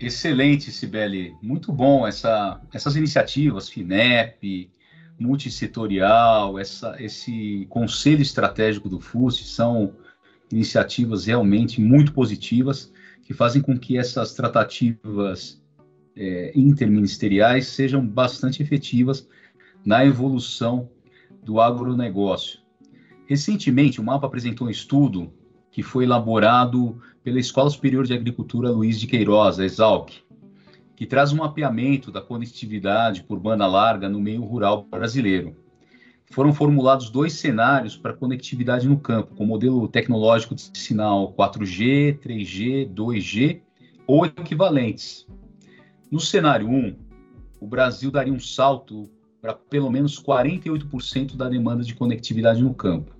Excelente, 0.00 0.70
Sibeli. 0.70 1.34
Muito 1.42 1.72
bom 1.72 2.06
essa, 2.06 2.60
essas 2.72 2.94
iniciativas, 2.94 3.68
FINEP, 3.68 4.70
multissetorial, 5.18 6.58
essa, 6.58 6.94
esse 7.02 7.66
conselho 7.68 8.22
estratégico 8.22 8.88
do 8.88 9.00
FUST 9.00 9.44
são 9.44 9.92
iniciativas 10.52 11.26
realmente 11.26 11.80
muito 11.80 12.12
positivas 12.12 12.92
que 13.24 13.34
fazem 13.34 13.60
com 13.60 13.76
que 13.76 13.98
essas 13.98 14.34
tratativas 14.34 15.60
é, 16.16 16.52
interministeriais 16.54 17.66
sejam 17.66 18.06
bastante 18.06 18.62
efetivas 18.62 19.28
na 19.84 20.04
evolução 20.04 20.88
do 21.42 21.60
agronegócio. 21.60 22.60
Recentemente, 23.26 24.00
o 24.00 24.04
MAPA 24.04 24.26
apresentou 24.26 24.68
um 24.68 24.70
estudo 24.70 25.32
que 25.78 25.82
foi 25.84 26.02
elaborado 26.02 27.00
pela 27.22 27.38
Escola 27.38 27.70
Superior 27.70 28.04
de 28.04 28.12
Agricultura 28.12 28.68
Luiz 28.68 28.98
de 28.98 29.06
Queiroz, 29.06 29.60
a 29.60 29.64
ESALC, 29.64 30.24
que 30.96 31.06
traz 31.06 31.32
um 31.32 31.36
mapeamento 31.36 32.10
da 32.10 32.20
conectividade 32.20 33.22
por 33.22 33.38
banda 33.38 33.64
larga 33.64 34.08
no 34.08 34.18
meio 34.18 34.42
rural 34.42 34.88
brasileiro. 34.90 35.54
Foram 36.32 36.52
formulados 36.52 37.10
dois 37.10 37.34
cenários 37.34 37.96
para 37.96 38.12
conectividade 38.12 38.88
no 38.88 38.98
campo, 38.98 39.36
com 39.36 39.46
modelo 39.46 39.86
tecnológico 39.86 40.52
de 40.52 40.68
sinal 40.76 41.32
4G, 41.34 42.18
3G, 42.18 42.92
2G 42.92 43.60
ou 44.04 44.26
equivalentes. 44.26 45.28
No 46.10 46.18
cenário 46.18 46.68
1, 46.68 46.96
o 47.60 47.68
Brasil 47.68 48.10
daria 48.10 48.32
um 48.32 48.40
salto 48.40 49.08
para 49.40 49.54
pelo 49.54 49.92
menos 49.92 50.20
48% 50.20 51.36
da 51.36 51.48
demanda 51.48 51.84
de 51.84 51.94
conectividade 51.94 52.64
no 52.64 52.74
campo. 52.74 53.16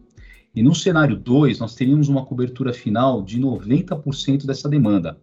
E 0.58 0.62
no 0.62 0.74
cenário 0.74 1.14
2, 1.14 1.60
nós 1.60 1.76
teríamos 1.76 2.08
uma 2.08 2.26
cobertura 2.26 2.72
final 2.72 3.22
de 3.22 3.40
90% 3.40 4.44
dessa 4.44 4.68
demanda. 4.68 5.16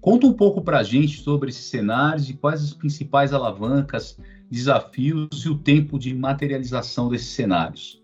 Conta 0.00 0.26
um 0.26 0.32
pouco 0.32 0.60
para 0.60 0.80
a 0.80 0.82
gente 0.82 1.20
sobre 1.20 1.50
esses 1.50 1.66
cenários 1.66 2.28
e 2.28 2.34
quais 2.34 2.64
as 2.64 2.74
principais 2.74 3.32
alavancas, 3.32 4.18
desafios 4.50 5.44
e 5.44 5.48
o 5.48 5.56
tempo 5.56 6.00
de 6.00 6.12
materialização 6.12 7.08
desses 7.08 7.28
cenários. 7.28 8.02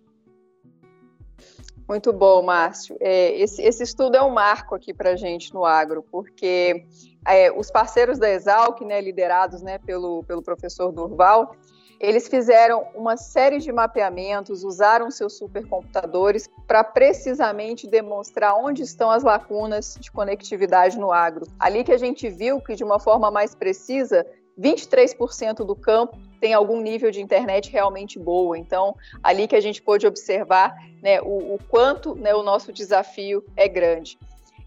Muito 1.89 2.13
bom, 2.13 2.45
Márcio. 2.45 2.97
É, 3.01 3.37
esse, 3.41 3.61
esse, 3.61 3.83
estudo 3.83 4.17
é 4.17 4.23
um 4.23 4.31
marco 4.31 4.77
aqui 4.77 4.95
para 4.95 5.11
a 5.11 5.17
gente 5.17 5.53
no 5.53 5.65
agro, 5.65 6.05
porque 6.13 6.87
é, 7.27 7.51
os 7.51 7.73
parceiros 7.73 8.21
da 8.21 8.31
Exalc, 8.31 8.83
né, 8.83 9.01
liderados 9.01 9.63
né, 9.63 9.79
pelo, 9.79 10.23
pelo 10.23 10.43
professor 10.43 10.93
Durval, 10.93 11.57
eles 12.03 12.27
fizeram 12.27 12.89
uma 12.97 13.17
série 13.17 13.59
de 13.59 13.71
mapeamentos, 13.71 14.65
usaram 14.65 15.09
seus 15.09 15.39
supercomputadores 15.39 16.51
para 16.67 16.83
precisamente 16.83 17.87
demonstrar 17.87 18.57
onde 18.57 18.83
estão 18.83 19.09
as 19.09 19.23
lacunas 19.23 19.97
de 20.01 20.11
conectividade 20.11 20.99
no 20.99 21.13
agro. 21.13 21.47
Ali 21.61 21.85
que 21.85 21.93
a 21.93 21.97
gente 21.97 22.29
viu 22.29 22.61
que, 22.61 22.75
de 22.75 22.83
uma 22.83 22.99
forma 22.99 23.31
mais 23.31 23.55
precisa, 23.55 24.27
23% 24.59 25.65
do 25.65 25.77
campo 25.77 26.19
tem 26.41 26.53
algum 26.53 26.81
nível 26.81 27.13
de 27.13 27.21
internet 27.21 27.71
realmente 27.71 28.19
boa. 28.19 28.59
Então, 28.59 28.97
ali 29.23 29.47
que 29.47 29.55
a 29.55 29.61
gente 29.61 29.81
pôde 29.81 30.05
observar 30.05 30.75
né, 31.01 31.21
o, 31.23 31.55
o 31.55 31.59
quanto 31.69 32.17
né, 32.17 32.35
o 32.35 32.43
nosso 32.43 32.73
desafio 32.73 33.45
é 33.57 33.69
grande. 33.69 34.19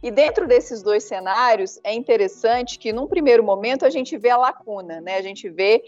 E 0.02 0.10
dentro 0.10 0.48
desses 0.48 0.82
dois 0.82 1.04
cenários, 1.04 1.80
é 1.84 1.94
interessante 1.94 2.80
que, 2.80 2.94
num 2.94 3.08
primeiro 3.08 3.44
momento, 3.44 3.86
a 3.86 3.90
gente 3.90 4.18
vê 4.18 4.30
a 4.30 4.38
lacuna, 4.38 5.02
né? 5.02 5.18
A 5.18 5.22
gente 5.22 5.50
vê 5.50 5.84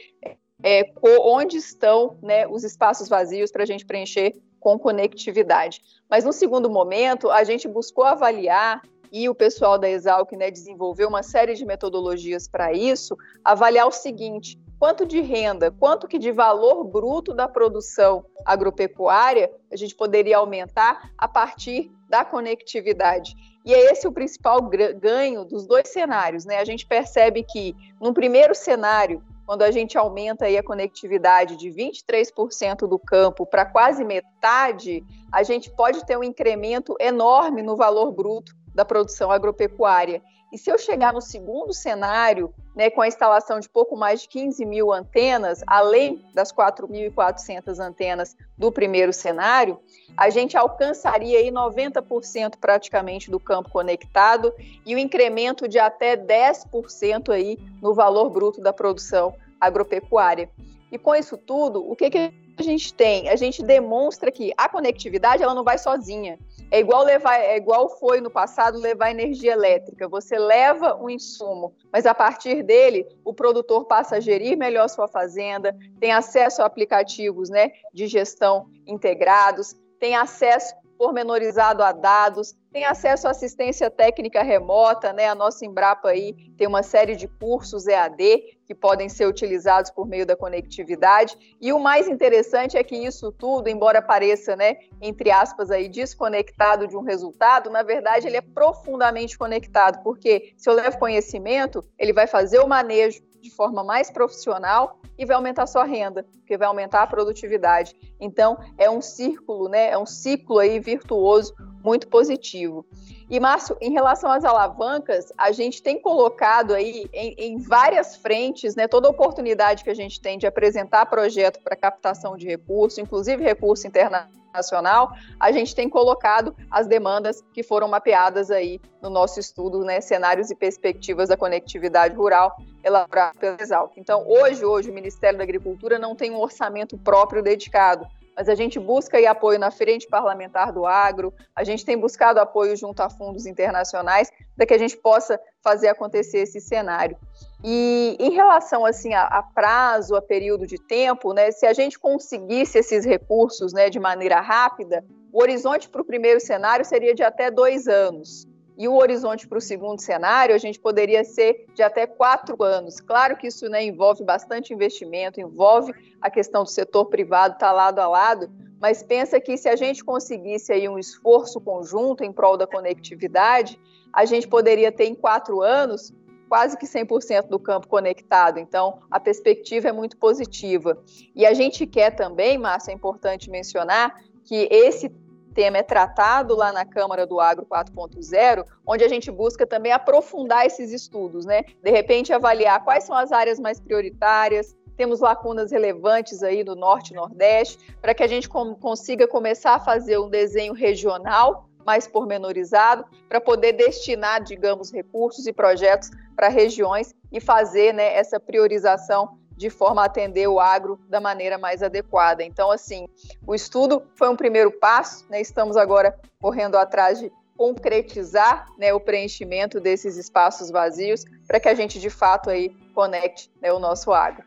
é, 0.64 0.92
onde 1.04 1.58
estão 1.58 2.18
né, 2.22 2.48
os 2.48 2.64
espaços 2.64 3.08
vazios 3.08 3.52
para 3.52 3.64
a 3.64 3.66
gente 3.66 3.86
preencher 3.86 4.34
com 4.60 4.78
conectividade. 4.78 5.82
Mas 6.10 6.24
no 6.24 6.34
segundo 6.34 6.70
momento, 6.70 7.30
a 7.30 7.44
gente 7.44 7.68
buscou 7.68 8.04
avaliar 8.04 8.82
e 9.12 9.30
o 9.30 9.36
pessoal 9.36 9.78
da 9.78 9.90
Exalc 9.90 10.32
né, 10.34 10.52
desenvolveu 10.52 11.08
uma 11.08 11.24
série 11.24 11.54
de 11.54 11.66
metodologias 11.66 12.48
para 12.48 12.74
isso, 12.74 13.16
avaliar 13.44 13.88
o 13.88 13.92
seguinte: 13.92 14.60
quanto 14.80 15.06
de 15.06 15.22
renda, 15.22 15.72
quanto 15.72 16.08
que 16.08 16.20
de 16.20 16.32
valor 16.32 16.84
bruto 16.84 17.34
da 17.34 17.48
produção 17.48 18.26
agropecuária 18.46 19.52
a 19.72 19.76
gente 19.76 19.96
poderia 19.96 20.38
aumentar 20.38 21.12
a 21.18 21.28
partir 21.28 21.92
da 22.10 22.26
conectividade. 22.26 23.36
E 23.66 23.74
é 23.74 23.92
esse 23.92 24.08
o 24.08 24.12
principal 24.14 24.62
ganho 24.62 25.44
dos 25.44 25.68
dois 25.68 25.90
cenários, 25.90 26.46
né? 26.46 26.58
A 26.58 26.66
gente 26.66 26.86
percebe 26.86 27.44
que, 27.44 27.76
no 28.00 28.14
primeiro 28.14 28.56
cenário, 28.56 29.22
quando 29.48 29.62
a 29.62 29.72
gente 29.72 29.98
aumenta 29.98 30.44
aí 30.44 30.58
a 30.58 30.64
conectividade 30.64 31.56
de 31.56 31.70
23% 31.70 32.86
do 32.86 33.00
campo 33.00 33.46
para 33.46 33.66
quase 33.66 34.04
metade, 34.04 35.02
a 35.32 35.42
gente 35.42 35.72
pode 35.72 36.06
ter 36.06 36.18
um 36.18 36.24
incremento 36.24 36.98
enorme 37.00 37.64
no 37.64 37.78
valor 37.78 38.12
bruto 38.12 38.54
da 38.76 38.84
produção 38.84 39.32
agropecuária. 39.32 40.22
E 40.52 40.58
se 40.58 40.72
eu 40.72 40.78
chegar 40.78 41.12
no 41.14 41.22
segundo 41.22 41.74
cenário, 41.74 42.54
né, 42.74 42.90
com 42.90 43.02
a 43.02 43.08
instalação 43.08 43.60
de 43.60 43.68
pouco 43.68 43.98
mais 43.98 44.22
de 44.22 44.30
15 44.30 44.66
mil 44.66 44.94
antenas, 44.94 45.62
além 45.68 46.24
das 46.34 46.54
4.400 46.54 47.80
antenas 47.80 48.36
do 48.58 48.72
primeiro 48.72 49.12
cenário, 49.12 49.80
a 50.16 50.30
gente 50.30 50.56
alcançaria 50.56 51.40
aí 51.40 51.52
90% 51.52 52.56
praticamente 52.62 53.30
do 53.30 53.40
campo 53.40 53.70
conectado 53.70 54.54
e 54.86 54.96
o 54.96 54.98
um 54.98 55.02
incremento 55.02 55.68
de 55.68 55.80
até 55.80 56.16
10% 56.16 57.30
aí 57.30 57.58
no 57.82 57.94
valor 57.94 58.30
bruto 58.30 58.62
da 58.62 58.72
produção 58.72 59.34
agropecuária. 59.60 60.50
E 60.90 60.98
com 60.98 61.14
isso 61.14 61.38
tudo, 61.38 61.86
o 61.86 61.96
que, 61.96 62.10
que 62.10 62.34
a 62.58 62.64
gente 62.64 62.94
tem? 62.94 63.30
A 63.30 63.36
gente 63.36 63.62
demonstra 63.62 64.32
que 64.32 64.54
a 64.58 64.70
conectividade 64.70 65.44
ela 65.44 65.54
não 65.54 65.64
vai 65.64 65.78
sozinha. 65.78 66.40
É 66.70 66.80
igual 66.80 67.04
levar, 67.04 67.40
é 67.40 67.56
igual 67.56 67.90
foi 67.98 68.20
no 68.20 68.30
passado 68.30 68.78
levar 68.78 69.10
energia 69.10 69.54
elétrica. 69.54 70.08
Você 70.10 70.38
leva 70.38 70.96
um 70.96 71.10
insumo, 71.10 71.74
mas 71.92 72.06
a 72.06 72.14
partir 72.14 72.62
dele 72.62 73.08
o 73.24 73.34
produtor 73.34 73.86
passa 73.86 74.18
a 74.18 74.20
gerir 74.20 74.58
melhor 74.58 74.90
sua 74.90 75.08
fazenda, 75.08 75.76
tem 76.00 76.12
acesso 76.12 76.62
a 76.62 76.66
aplicativos, 76.66 77.50
né, 77.50 77.72
de 77.94 78.08
gestão 78.08 78.68
integrados, 78.86 79.76
tem 79.98 80.16
acesso 80.16 80.76
pormenorizado 80.98 81.84
a 81.84 81.92
dados, 81.92 82.56
tem 82.72 82.86
acesso 82.86 83.28
à 83.28 83.32
assistência 83.32 83.90
técnica 83.90 84.44
remota, 84.44 85.14
né? 85.14 85.28
A 85.28 85.36
nossa 85.36 85.66
Embrapa 85.66 86.10
aí 86.10 86.34
tem 86.58 86.68
uma 86.68 86.84
série 86.84 87.16
de 87.16 87.28
cursos 87.28 87.88
EAD 87.88 88.58
que 88.66 88.76
podem 88.76 89.08
ser 89.08 89.26
utilizados 89.26 89.90
por 89.90 90.06
meio 90.06 90.26
da 90.26 90.36
conectividade. 90.36 91.38
E 91.62 91.72
o 91.72 91.80
mais 91.80 92.08
interessante 92.08 92.78
é 92.78 92.84
que 92.84 92.96
isso 92.96 93.32
tudo, 93.32 93.70
embora 93.70 94.02
pareça, 94.02 94.56
né, 94.56 94.76
entre 95.02 95.32
aspas 95.32 95.72
aí 95.72 95.88
desconectado 95.88 96.86
de 96.86 96.98
um 96.98 97.02
resultado, 97.02 97.70
na 97.70 97.82
verdade 97.82 98.28
ele 98.28 98.38
é 98.38 98.42
profundamente 98.42 99.38
conectado, 99.38 100.04
porque 100.04 100.54
se 100.58 100.70
eu 100.70 100.74
levo 100.74 101.00
conhecimento, 101.00 101.82
ele 101.98 102.12
vai 102.12 102.28
fazer 102.28 102.60
o 102.60 102.68
manejo 102.68 103.22
de 103.42 103.50
forma 103.50 103.84
mais 103.84 104.12
profissional 104.12 105.00
e 105.18 105.26
vai 105.26 105.36
aumentar 105.36 105.66
sua 105.66 105.84
renda, 105.84 106.24
porque 106.24 106.58
vai 106.58 106.68
aumentar 106.68 107.04
a 107.04 107.08
produtividade. 107.08 107.96
Então, 108.20 108.58
é 108.78 108.90
um 108.90 109.02
círculo, 109.02 109.68
né? 109.68 109.90
É 109.90 109.98
um 109.98 110.06
ciclo 110.06 110.60
aí 110.60 110.80
virtuoso 110.80 111.54
muito 111.88 112.10
positivo. 112.10 112.86
E, 113.30 113.40
Márcio, 113.40 113.78
em 113.80 113.92
relação 113.92 114.30
às 114.30 114.44
alavancas, 114.44 115.32
a 115.38 115.54
gente 115.54 115.82
tem 115.82 116.02
colocado 116.02 116.74
aí 116.74 117.10
em, 117.14 117.34
em 117.38 117.58
várias 117.58 118.18
frentes, 118.18 118.76
né, 118.76 118.90
toda 118.90 119.10
oportunidade 119.10 119.86
que 119.86 119.90
a 119.90 119.96
gente 119.96 120.20
tem 120.20 120.38
de 120.38 120.46
apresentar 120.46 121.06
projeto 121.06 121.62
para 121.64 121.78
captação 121.78 122.36
de 122.36 122.46
recurso, 122.46 123.00
inclusive 123.00 123.42
recurso 123.42 123.88
internacional, 123.88 125.14
a 125.40 125.52
gente 125.52 125.74
tem 125.74 125.88
colocado 125.88 126.54
as 126.70 126.88
demandas 126.88 127.42
que 127.54 127.64
foram 127.64 127.88
mapeadas 127.88 128.52
aí 128.52 128.82
no 129.02 129.10
nosso 129.10 129.40
estudo, 129.40 129.86
né, 129.86 130.02
cenários 130.02 130.52
e 130.52 130.56
perspectivas 130.56 131.30
da 131.30 131.38
conectividade 131.38 132.16
rural 132.16 132.58
elaborado 132.84 133.38
pela 133.40 133.62
Exalc. 133.62 133.94
Então, 133.98 134.26
hoje, 134.28 134.66
hoje, 134.66 134.90
o 134.90 134.94
Ministério 134.94 135.38
da 135.38 135.44
Agricultura 135.44 135.98
não 135.98 136.16
tem 136.16 136.32
um 136.32 136.40
orçamento 136.40 136.98
próprio 136.98 137.42
dedicado, 137.42 138.06
mas 138.38 138.48
a 138.48 138.54
gente 138.54 138.80
busca 138.80 139.18
apoio 139.30 139.58
na 139.58 139.72
frente 139.72 140.08
parlamentar 140.08 140.72
do 140.72 140.86
agro, 140.86 141.34
a 141.56 141.64
gente 141.64 141.84
tem 141.84 141.98
buscado 141.98 142.40
apoio 142.40 142.78
junto 142.78 143.02
a 143.02 143.10
fundos 143.10 143.48
internacionais 143.48 144.32
para 144.56 144.68
que 144.68 144.74
a 144.76 144.78
gente 144.78 144.96
possa 144.96 145.40
fazer 145.64 145.88
acontecer 145.88 146.40
esse 146.40 146.62
cenário. 146.62 147.18
E 147.64 148.16
em 148.20 148.30
relação 148.30 148.86
assim 148.86 149.16
a, 149.16 149.24
a, 149.24 149.42
prazo, 149.42 150.16
a 150.16 150.22
período 150.22 150.68
de 150.68 150.78
tempo, 150.78 151.34
né, 151.34 151.50
se 151.50 151.66
a 151.66 151.74
gente 151.74 151.98
conseguisse 151.98 152.78
esses 152.78 153.04
recursos 153.04 153.74
né, 153.74 153.90
de 153.90 154.00
maneira 154.00 154.40
rápida, 154.40 155.04
o 155.34 155.42
horizonte 155.42 155.90
para 155.90 156.02
o 156.02 156.06
primeiro 156.06 156.40
cenário 156.40 156.86
seria 156.86 157.16
de 157.16 157.24
até 157.24 157.50
dois 157.50 157.88
anos. 157.88 158.47
E 158.78 158.88
o 158.88 158.96
horizonte 158.96 159.48
para 159.48 159.58
o 159.58 159.62
segundo 159.62 160.00
cenário, 160.00 160.54
a 160.54 160.58
gente 160.58 160.80
poderia 160.80 161.24
ser 161.24 161.66
de 161.74 161.82
até 161.82 162.06
quatro 162.06 162.62
anos. 162.64 163.00
Claro 163.00 163.36
que 163.36 163.48
isso 163.48 163.68
né, 163.68 163.84
envolve 163.84 164.24
bastante 164.24 164.72
investimento, 164.72 165.42
envolve 165.42 165.94
a 166.22 166.30
questão 166.30 166.64
do 166.64 166.70
setor 166.70 167.06
privado 167.06 167.56
estar 167.56 167.68
tá 167.68 167.74
lado 167.74 168.00
a 168.00 168.08
lado, 168.08 168.52
mas 168.80 169.02
pensa 169.02 169.40
que 169.40 169.58
se 169.58 169.68
a 169.68 169.76
gente 169.76 170.04
conseguisse 170.04 170.72
aí 170.72 170.88
um 170.88 171.00
esforço 171.00 171.60
conjunto 171.60 172.24
em 172.24 172.32
prol 172.32 172.56
da 172.56 172.68
conectividade, 172.68 173.80
a 174.14 174.26
gente 174.26 174.48
poderia 174.48 174.92
ter 174.92 175.06
em 175.06 175.16
quatro 175.16 175.62
anos 175.62 176.14
quase 176.48 176.78
que 176.78 176.86
100% 176.86 177.48
do 177.48 177.60
campo 177.60 177.88
conectado. 177.88 178.60
Então, 178.60 179.00
a 179.12 179.20
perspectiva 179.20 179.90
é 179.90 179.92
muito 179.92 180.18
positiva. 180.18 180.98
E 181.36 181.46
a 181.46 181.54
gente 181.54 181.86
quer 181.86 182.12
também, 182.12 182.58
Márcia, 182.58 182.92
é 182.92 182.94
importante 182.94 183.50
mencionar 183.50 184.22
que 184.46 184.68
esse 184.72 185.10
tema 185.58 185.80
é 185.80 185.84
tratado 185.84 186.56
lá 186.56 186.72
na 186.72 186.86
Câmara 186.86 187.26
do 187.26 187.40
Agro 187.40 187.66
4.0, 187.66 188.64
onde 188.86 189.04
a 189.04 189.08
gente 189.08 189.32
busca 189.32 189.66
também 189.66 189.92
aprofundar 189.92 190.68
esses 190.68 190.92
estudos, 190.92 191.48
né? 191.48 191.64
De 191.84 191.90
repente 191.90 192.32
avaliar 192.32 192.84
quais 192.84 193.06
são 193.06 193.16
as 193.16 193.32
áreas 193.32 193.60
mais 193.60 193.80
prioritárias, 193.80 194.78
temos 194.96 195.20
lacunas 195.20 195.72
relevantes 195.72 196.44
aí 196.44 196.64
do 196.64 196.76
norte 196.76 197.10
e 197.10 197.16
nordeste, 197.16 197.80
para 198.00 198.14
que 198.14 198.22
a 198.22 198.28
gente 198.28 198.48
consiga 198.48 199.28
começar 199.28 199.74
a 199.74 199.80
fazer 199.80 200.20
um 200.20 200.30
desenho 200.30 200.74
regional 200.74 201.68
mais 201.84 202.08
pormenorizado, 202.08 203.04
para 203.28 203.42
poder 203.42 203.74
destinar, 203.74 204.44
digamos, 204.44 204.92
recursos 204.92 205.48
e 205.48 205.54
projetos 205.54 206.12
para 206.36 206.50
regiões 206.50 207.16
e 207.32 207.40
fazer 207.40 207.96
né, 207.96 208.14
essa 208.16 208.40
priorização 208.40 209.40
de 209.58 209.72
forma 209.72 210.04
a 210.04 210.06
atender 210.06 210.48
o 210.48 210.60
agro 210.60 211.00
da 211.10 211.20
maneira 211.20 211.58
mais 211.58 211.82
adequada. 211.82 212.44
Então, 212.44 212.70
assim, 212.70 213.08
o 213.46 213.56
estudo 213.56 214.04
foi 214.16 214.30
um 214.30 214.36
primeiro 214.36 214.72
passo, 214.72 215.26
né? 215.30 215.42
estamos 215.42 215.76
agora 215.76 216.18
correndo 216.40 216.78
atrás 216.78 217.18
de 217.18 217.32
concretizar 217.58 218.68
né, 218.78 218.94
o 218.94 219.00
preenchimento 219.00 219.80
desses 219.80 220.16
espaços 220.16 220.70
vazios 220.70 221.26
para 221.48 221.60
que 221.60 221.68
a 221.68 221.74
gente, 221.74 222.00
de 222.00 222.10
fato, 222.10 222.52
aí 222.52 222.70
conecte 222.94 223.52
né, 223.60 223.74
o 223.74 223.80
nosso 223.80 224.14
agro. 224.14 224.44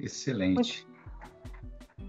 Excelente. 0.00 0.84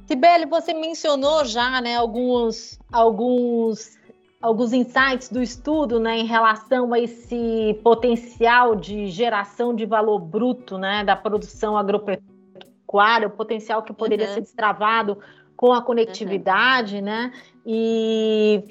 Sibeli, 0.07 0.47
você 0.47 0.73
mencionou 0.73 1.45
já 1.45 1.79
né, 1.81 1.95
alguns, 1.97 2.79
alguns 2.91 3.95
alguns 4.41 4.73
insights 4.73 5.29
do 5.29 5.41
estudo 5.41 5.99
né, 5.99 6.17
em 6.17 6.25
relação 6.25 6.93
a 6.93 6.99
esse 6.99 7.79
potencial 7.83 8.75
de 8.75 9.07
geração 9.07 9.73
de 9.73 9.85
valor 9.85 10.19
bruto 10.19 10.77
né, 10.77 11.03
da 11.03 11.15
produção 11.15 11.77
agropecuária, 11.77 13.27
o 13.27 13.31
potencial 13.31 13.83
que 13.83 13.93
poderia 13.93 14.27
uhum. 14.27 14.33
ser 14.33 14.41
destravado 14.41 15.17
com 15.55 15.73
a 15.73 15.81
conectividade, 15.81 16.97
uhum. 16.97 17.01
né? 17.01 17.31
E 17.65 18.63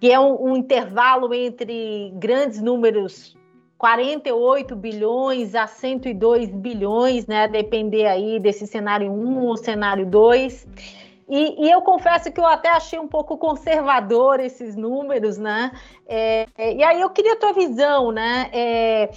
que 0.00 0.10
é 0.10 0.18
um, 0.18 0.52
um, 0.52 0.56
intervalo 0.56 1.34
entre 1.34 2.10
grandes 2.14 2.62
números, 2.62 3.36
48 3.76 4.74
bilhões 4.74 5.54
a 5.54 5.66
102 5.66 6.50
bilhões, 6.50 7.26
né? 7.26 7.48
Depender 7.48 8.06
aí 8.06 8.40
desse 8.40 8.66
cenário 8.66 9.12
1 9.12 9.44
ou 9.44 9.56
cenário 9.56 10.06
2. 10.06 10.66
E, 11.30 11.64
e, 11.64 11.70
eu 11.70 11.80
confesso 11.80 12.32
que 12.32 12.40
eu 12.40 12.44
até 12.44 12.68
achei 12.70 12.98
um 12.98 13.06
pouco 13.06 13.38
conservador 13.38 14.40
esses 14.40 14.74
números, 14.74 15.38
né? 15.38 15.70
É, 16.04 16.44
e 16.58 16.82
aí 16.82 17.00
eu 17.00 17.08
queria 17.08 17.34
a 17.34 17.36
tua 17.36 17.52
visão, 17.52 18.10
né? 18.10 18.50
É, 18.52 19.10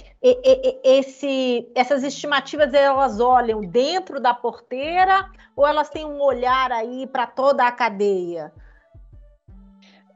esse, 0.84 1.68
essas 1.74 2.04
estimativas 2.04 2.72
elas 2.72 3.18
olham 3.18 3.60
dentro 3.62 4.20
da 4.20 4.32
porteira 4.32 5.28
ou 5.56 5.66
elas 5.66 5.90
têm 5.90 6.04
um 6.04 6.22
olhar 6.22 6.70
aí 6.70 7.04
para 7.08 7.26
toda 7.26 7.66
a 7.66 7.72
cadeia? 7.72 8.52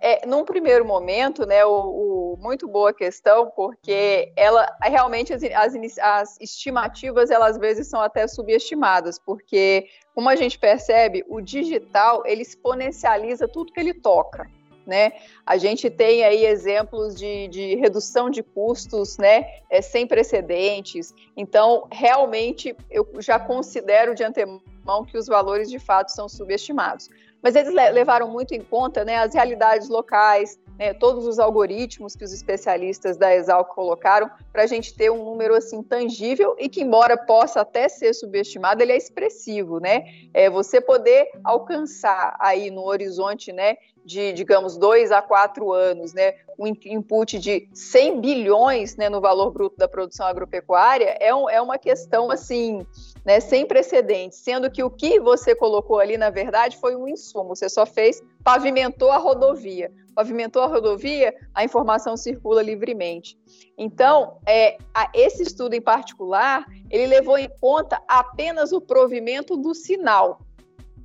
É, 0.01 0.25
num 0.25 0.45
primeiro 0.45 0.85
momento, 0.85 1.45
né, 1.45 1.65
o, 1.65 1.73
o, 1.73 2.37
muito 2.39 2.69
boa 2.69 2.93
questão, 2.93 3.51
porque 3.51 4.33
ela 4.37 4.65
realmente 4.81 5.33
as, 5.33 5.43
as, 5.43 5.99
as, 5.99 6.41
estimativas 6.41 7.31
elas 7.31 7.57
às 7.57 7.59
vezes 7.59 7.89
são 7.89 8.01
até 8.01 8.27
subestimadas, 8.29 9.19
porque 9.19 9.89
como 10.15 10.29
a 10.29 10.37
gente 10.37 10.57
percebe, 10.57 11.25
o 11.29 11.41
digital 11.41 12.23
ele 12.27 12.43
exponencializa 12.43 13.49
tudo 13.49 13.73
que 13.73 13.81
ele 13.81 13.95
toca. 13.95 14.49
Né? 14.87 15.13
A 15.45 15.59
gente 15.59 15.91
tem 15.91 16.25
aí 16.25 16.47
exemplos 16.47 17.15
de, 17.15 17.49
de 17.49 17.75
redução 17.75 18.31
de 18.31 18.43
custos, 18.43 19.19
né, 19.19 19.47
é, 19.69 19.83
sem 19.83 20.07
precedentes. 20.07 21.13
Então, 21.37 21.87
realmente, 21.93 22.75
eu 22.91 23.07
já 23.19 23.39
considero 23.39 24.15
de 24.15 24.25
antemão 24.25 25.05
que 25.07 25.19
os 25.19 25.27
valores 25.27 25.69
de 25.69 25.79
fato 25.79 26.11
são 26.11 26.27
subestimados 26.27 27.11
mas 27.43 27.55
eles 27.55 27.73
levaram 27.73 28.29
muito 28.29 28.53
em 28.55 28.61
conta 28.61 29.05
né, 29.05 29.17
as 29.17 29.35
realidades 29.35 29.89
locais, 29.89 30.59
né, 30.79 30.95
todos 30.95 31.27
os 31.27 31.39
algoritmos 31.39 32.15
que 32.15 32.25
os 32.25 32.33
especialistas 32.33 33.17
da 33.17 33.35
Exalc 33.35 33.75
colocaram 33.75 34.31
para 34.53 34.63
a 34.63 34.67
gente 34.67 34.95
ter 34.95 35.11
um 35.11 35.25
número 35.25 35.55
assim 35.55 35.83
tangível 35.83 36.55
e 36.59 36.69
que, 36.69 36.83
embora 36.83 37.17
possa 37.17 37.61
até 37.61 37.89
ser 37.89 38.15
subestimado, 38.15 38.83
ele 38.83 38.93
é 38.93 38.97
expressivo, 38.97 39.81
né? 39.81 40.05
É 40.33 40.49
você 40.49 40.81
poder 40.81 41.29
alcançar 41.43 42.37
aí 42.41 42.71
no 42.71 42.85
horizonte, 42.85 43.53
né, 43.53 43.77
de, 44.09 44.33
digamos, 44.33 44.79
dois 44.79 45.13
a 45.13 45.21
quatro 45.21 45.71
anos, 45.71 46.15
né, 46.15 46.33
um 46.59 46.67
input 46.67 47.39
de 47.39 47.69
100 47.75 48.23
bilhões 48.23 48.97
né, 48.97 49.11
no 49.11 49.21
valor 49.21 49.51
bruto 49.51 49.77
da 49.77 49.87
produção 49.87 50.27
agropecuária 50.27 51.15
é, 51.21 51.33
um, 51.35 51.49
é 51.49 51.61
uma 51.61 51.77
questão, 51.77 52.31
assim, 52.31 52.87
né, 53.23 53.39
sem 53.39 53.67
precedentes, 53.67 54.39
sendo 54.39 54.71
que 54.71 54.83
o 54.83 54.89
que 54.89 55.21
você 55.21 55.55
colocou 55.55 55.99
ali, 55.99 56.17
na 56.17 56.31
verdade, 56.31 56.79
foi 56.79 56.97
um 56.97 57.07
insumo, 57.07 57.55
você 57.55 57.69
só 57.69 57.85
fez, 57.85 58.23
pavimentou 58.43 59.11
a 59.11 59.19
rodovia. 59.19 59.93
Pavimentou 60.15 60.63
a 60.63 60.67
rodovia, 60.67 61.33
a 61.55 61.63
informação 61.63 62.17
circula 62.17 62.63
livremente. 62.63 63.39
Então, 63.77 64.39
é, 64.47 64.79
a, 64.93 65.11
esse 65.15 65.43
estudo 65.43 65.75
em 65.75 65.83
particular, 65.83 66.65
ele 66.91 67.07
levou 67.07 67.39
em 67.39 67.49
conta 67.61 68.03
apenas 68.09 68.73
o 68.73 68.81
provimento 68.81 69.57
do 69.57 69.75
sinal, 69.75 70.41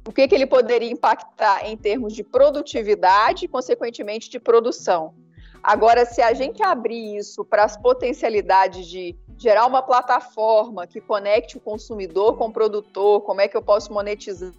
o 0.05 0.11
que, 0.11 0.27
que 0.27 0.35
ele 0.35 0.45
poderia 0.45 0.91
impactar 0.91 1.65
em 1.65 1.77
termos 1.77 2.13
de 2.13 2.23
produtividade 2.23 3.45
e, 3.45 3.47
consequentemente, 3.47 4.29
de 4.29 4.39
produção. 4.39 5.13
Agora, 5.61 6.05
se 6.05 6.21
a 6.21 6.33
gente 6.33 6.61
abrir 6.61 7.15
isso 7.15 7.45
para 7.45 7.63
as 7.63 7.77
potencialidades 7.77 8.85
de, 8.85 9.15
gerar 9.37 9.65
uma 9.65 9.81
plataforma 9.81 10.85
que 10.87 11.01
conecte 11.01 11.57
o 11.57 11.59
consumidor 11.59 12.37
com 12.37 12.47
o 12.47 12.53
produtor, 12.53 13.21
como 13.21 13.41
é 13.41 13.47
que 13.47 13.57
eu 13.57 13.61
posso 13.61 13.91
monetizar 13.91 14.53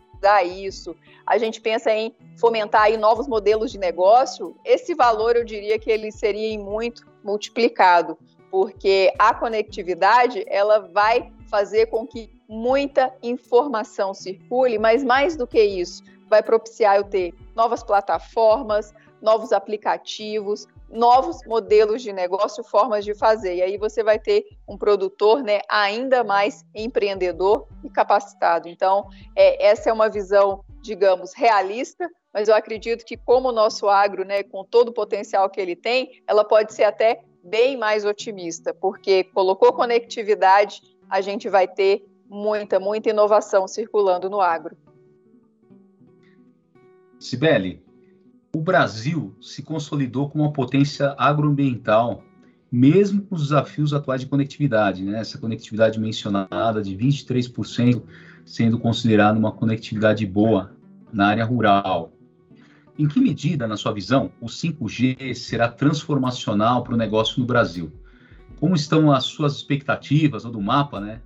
isso, 0.45 0.97
a 1.27 1.39
gente 1.39 1.61
pensa 1.61 1.91
em 1.91 2.15
fomentar 2.39 2.83
aí 2.83 2.97
novos 2.97 3.27
modelos 3.27 3.71
de 3.71 3.79
negócio, 3.79 4.57
esse 4.65 4.95
valor 4.95 5.37
eu 5.37 5.45
diria 5.45 5.79
que 5.79 5.91
ele 5.91 6.11
seria 6.11 6.49
em 6.49 6.59
muito 6.59 7.07
multiplicado, 7.23 8.19
porque 8.51 9.13
a 9.19 9.35
conectividade 9.35 10.45
ela 10.47 10.81
vai 10.81 11.33
fazer 11.49 11.87
com 11.87 12.07
que 12.07 12.31
muita 12.49 13.15
informação 13.23 14.13
circule, 14.13 14.79
mas 14.79 15.03
mais 15.03 15.37
do 15.37 15.47
que 15.47 15.63
isso, 15.63 16.03
vai 16.29 16.43
propiciar 16.43 16.97
eu 16.97 17.05
ter 17.05 17.35
novas 17.55 17.83
plataformas, 17.83 18.93
novos 19.21 19.53
aplicativos, 19.53 20.67
novos 20.91 21.39
modelos 21.47 22.03
de 22.03 22.13
negócio, 22.13 22.63
formas 22.63 23.05
de 23.05 23.15
fazer. 23.15 23.57
E 23.57 23.63
aí 23.63 23.77
você 23.77 24.03
vai 24.03 24.19
ter 24.19 24.45
um 24.69 24.77
produtor 24.77 25.43
né, 25.43 25.61
ainda 25.69 26.23
mais 26.23 26.65
empreendedor 26.75 27.67
e 27.83 27.91
capacitado. 27.91 28.69
Então, 28.69 29.09
é, 29.35 29.67
essa 29.67 29.91
é 29.91 29.93
uma 29.93 30.09
visão, 30.09 30.65
digamos, 30.83 31.33
realista, 31.35 32.09
mas 32.33 32.49
eu 32.49 32.55
acredito 32.55 33.05
que 33.05 33.17
como 33.17 33.49
o 33.49 33.53
nosso 33.53 33.89
agro, 33.89 34.25
né, 34.25 34.43
com 34.43 34.65
todo 34.65 34.89
o 34.89 34.95
potencial 34.95 35.49
que 35.49 35.61
ele 35.61 35.75
tem, 35.77 36.23
ela 36.27 36.45
pode 36.45 36.75
ser 36.75 36.85
até 36.85 37.23
bem 37.43 37.77
mais 37.77 38.05
otimista, 38.05 38.73
porque 38.75 39.25
colocou 39.25 39.73
conectividade, 39.73 40.81
a 41.09 41.21
gente 41.21 41.49
vai 41.49 41.69
ter 41.69 42.05
muita, 42.29 42.81
muita 42.81 43.11
inovação 43.11 43.67
circulando 43.69 44.29
no 44.29 44.41
agro. 44.41 44.77
Sibeli, 47.19 47.83
o 48.55 48.61
Brasil 48.61 49.35
se 49.41 49.63
consolidou 49.63 50.29
como 50.29 50.45
uma 50.45 50.53
potência 50.53 51.15
agroambiental, 51.19 52.23
mesmo 52.71 53.23
com 53.23 53.35
os 53.35 53.43
desafios 53.43 53.93
atuais 53.93 54.21
de 54.21 54.27
conectividade, 54.27 55.03
né? 55.03 55.21
essa 55.21 55.39
conectividade 55.39 55.99
mencionada 55.99 56.83
de 56.83 56.97
23% 56.97 58.03
sendo 58.45 58.79
considerada 58.79 59.39
uma 59.39 59.53
conectividade 59.53 60.27
boa 60.27 60.73
na 61.13 61.29
área 61.29 61.45
rural. 61.45 62.13
Em 62.99 63.09
que 63.09 63.21
medida, 63.21 63.67
na 63.67 63.77
sua 63.77 63.93
visão, 63.93 64.31
o 64.41 64.47
5G 64.47 65.35
será 65.35 65.69
transformacional 65.69 66.85
para 66.85 66.95
o 66.95 66.97
negócio 66.97 67.41
no 67.41 67.47
Brasil? 67.47 67.93
Como 68.61 68.75
estão 68.77 69.11
as 69.11 69.25
suas 69.25 69.57
expectativas, 69.57 70.45
ou 70.45 70.53
do 70.53 70.61
mapa, 70.61 71.01
né, 71.01 71.21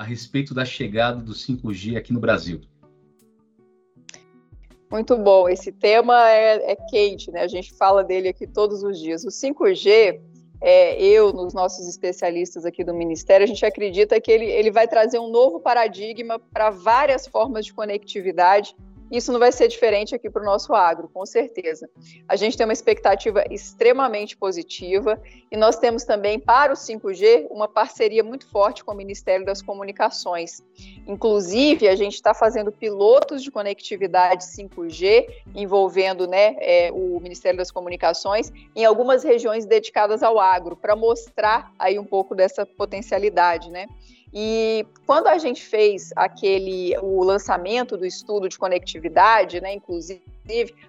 a 0.00 0.02
respeito 0.02 0.54
da 0.54 0.64
chegada 0.64 1.20
do 1.20 1.34
5G 1.34 1.94
aqui 1.94 2.10
no 2.10 2.20
Brasil? 2.20 2.62
Muito 4.90 5.14
bom. 5.18 5.46
Esse 5.46 5.70
tema 5.70 6.30
é, 6.30 6.72
é, 6.72 6.76
quente, 6.88 7.30
né? 7.30 7.42
A 7.42 7.46
gente 7.46 7.74
fala 7.74 8.02
dele 8.02 8.28
aqui 8.28 8.46
todos 8.46 8.82
os 8.82 8.98
dias. 8.98 9.24
O 9.24 9.28
5G, 9.28 10.18
é, 10.62 11.02
eu, 11.02 11.34
nos 11.34 11.52
nossos 11.52 11.86
especialistas 11.86 12.64
aqui 12.64 12.82
do 12.82 12.94
Ministério, 12.94 13.44
a 13.44 13.46
gente 13.46 13.64
acredita 13.66 14.18
que 14.18 14.32
ele, 14.32 14.46
ele 14.46 14.70
vai 14.70 14.88
trazer 14.88 15.18
um 15.18 15.28
novo 15.28 15.60
paradigma 15.60 16.38
para 16.38 16.70
várias 16.70 17.26
formas 17.26 17.66
de 17.66 17.74
conectividade 17.74 18.74
isso 19.10 19.32
não 19.32 19.38
vai 19.38 19.50
ser 19.50 19.68
diferente 19.68 20.14
aqui 20.14 20.30
para 20.30 20.42
o 20.42 20.44
nosso 20.44 20.72
agro, 20.72 21.08
com 21.08 21.26
certeza. 21.26 21.88
A 22.28 22.36
gente 22.36 22.56
tem 22.56 22.64
uma 22.64 22.72
expectativa 22.72 23.44
extremamente 23.50 24.36
positiva 24.36 25.20
e 25.50 25.56
nós 25.56 25.76
temos 25.78 26.04
também 26.04 26.38
para 26.38 26.72
o 26.72 26.76
5G 26.76 27.48
uma 27.50 27.66
parceria 27.66 28.22
muito 28.22 28.46
forte 28.48 28.84
com 28.84 28.92
o 28.92 28.96
Ministério 28.96 29.44
das 29.44 29.60
Comunicações. 29.60 30.62
Inclusive, 31.06 31.88
a 31.88 31.96
gente 31.96 32.14
está 32.14 32.32
fazendo 32.32 32.70
pilotos 32.70 33.42
de 33.42 33.50
conectividade 33.50 34.44
5G 34.44 35.26
envolvendo 35.54 36.26
né, 36.26 36.56
é, 36.58 36.90
o 36.92 37.18
Ministério 37.20 37.58
das 37.58 37.70
Comunicações 37.70 38.52
em 38.76 38.84
algumas 38.84 39.24
regiões 39.24 39.66
dedicadas 39.66 40.22
ao 40.22 40.38
agro, 40.38 40.76
para 40.76 40.94
mostrar 40.94 41.72
aí 41.78 41.98
um 41.98 42.04
pouco 42.04 42.34
dessa 42.34 42.64
potencialidade, 42.64 43.70
né? 43.70 43.86
E 44.32 44.86
quando 45.06 45.26
a 45.26 45.38
gente 45.38 45.62
fez 45.62 46.10
aquele 46.14 46.96
o 46.98 47.22
lançamento 47.24 47.96
do 47.96 48.06
estudo 48.06 48.48
de 48.48 48.58
conectividade, 48.58 49.60
né, 49.60 49.74
inclusive 49.74 50.22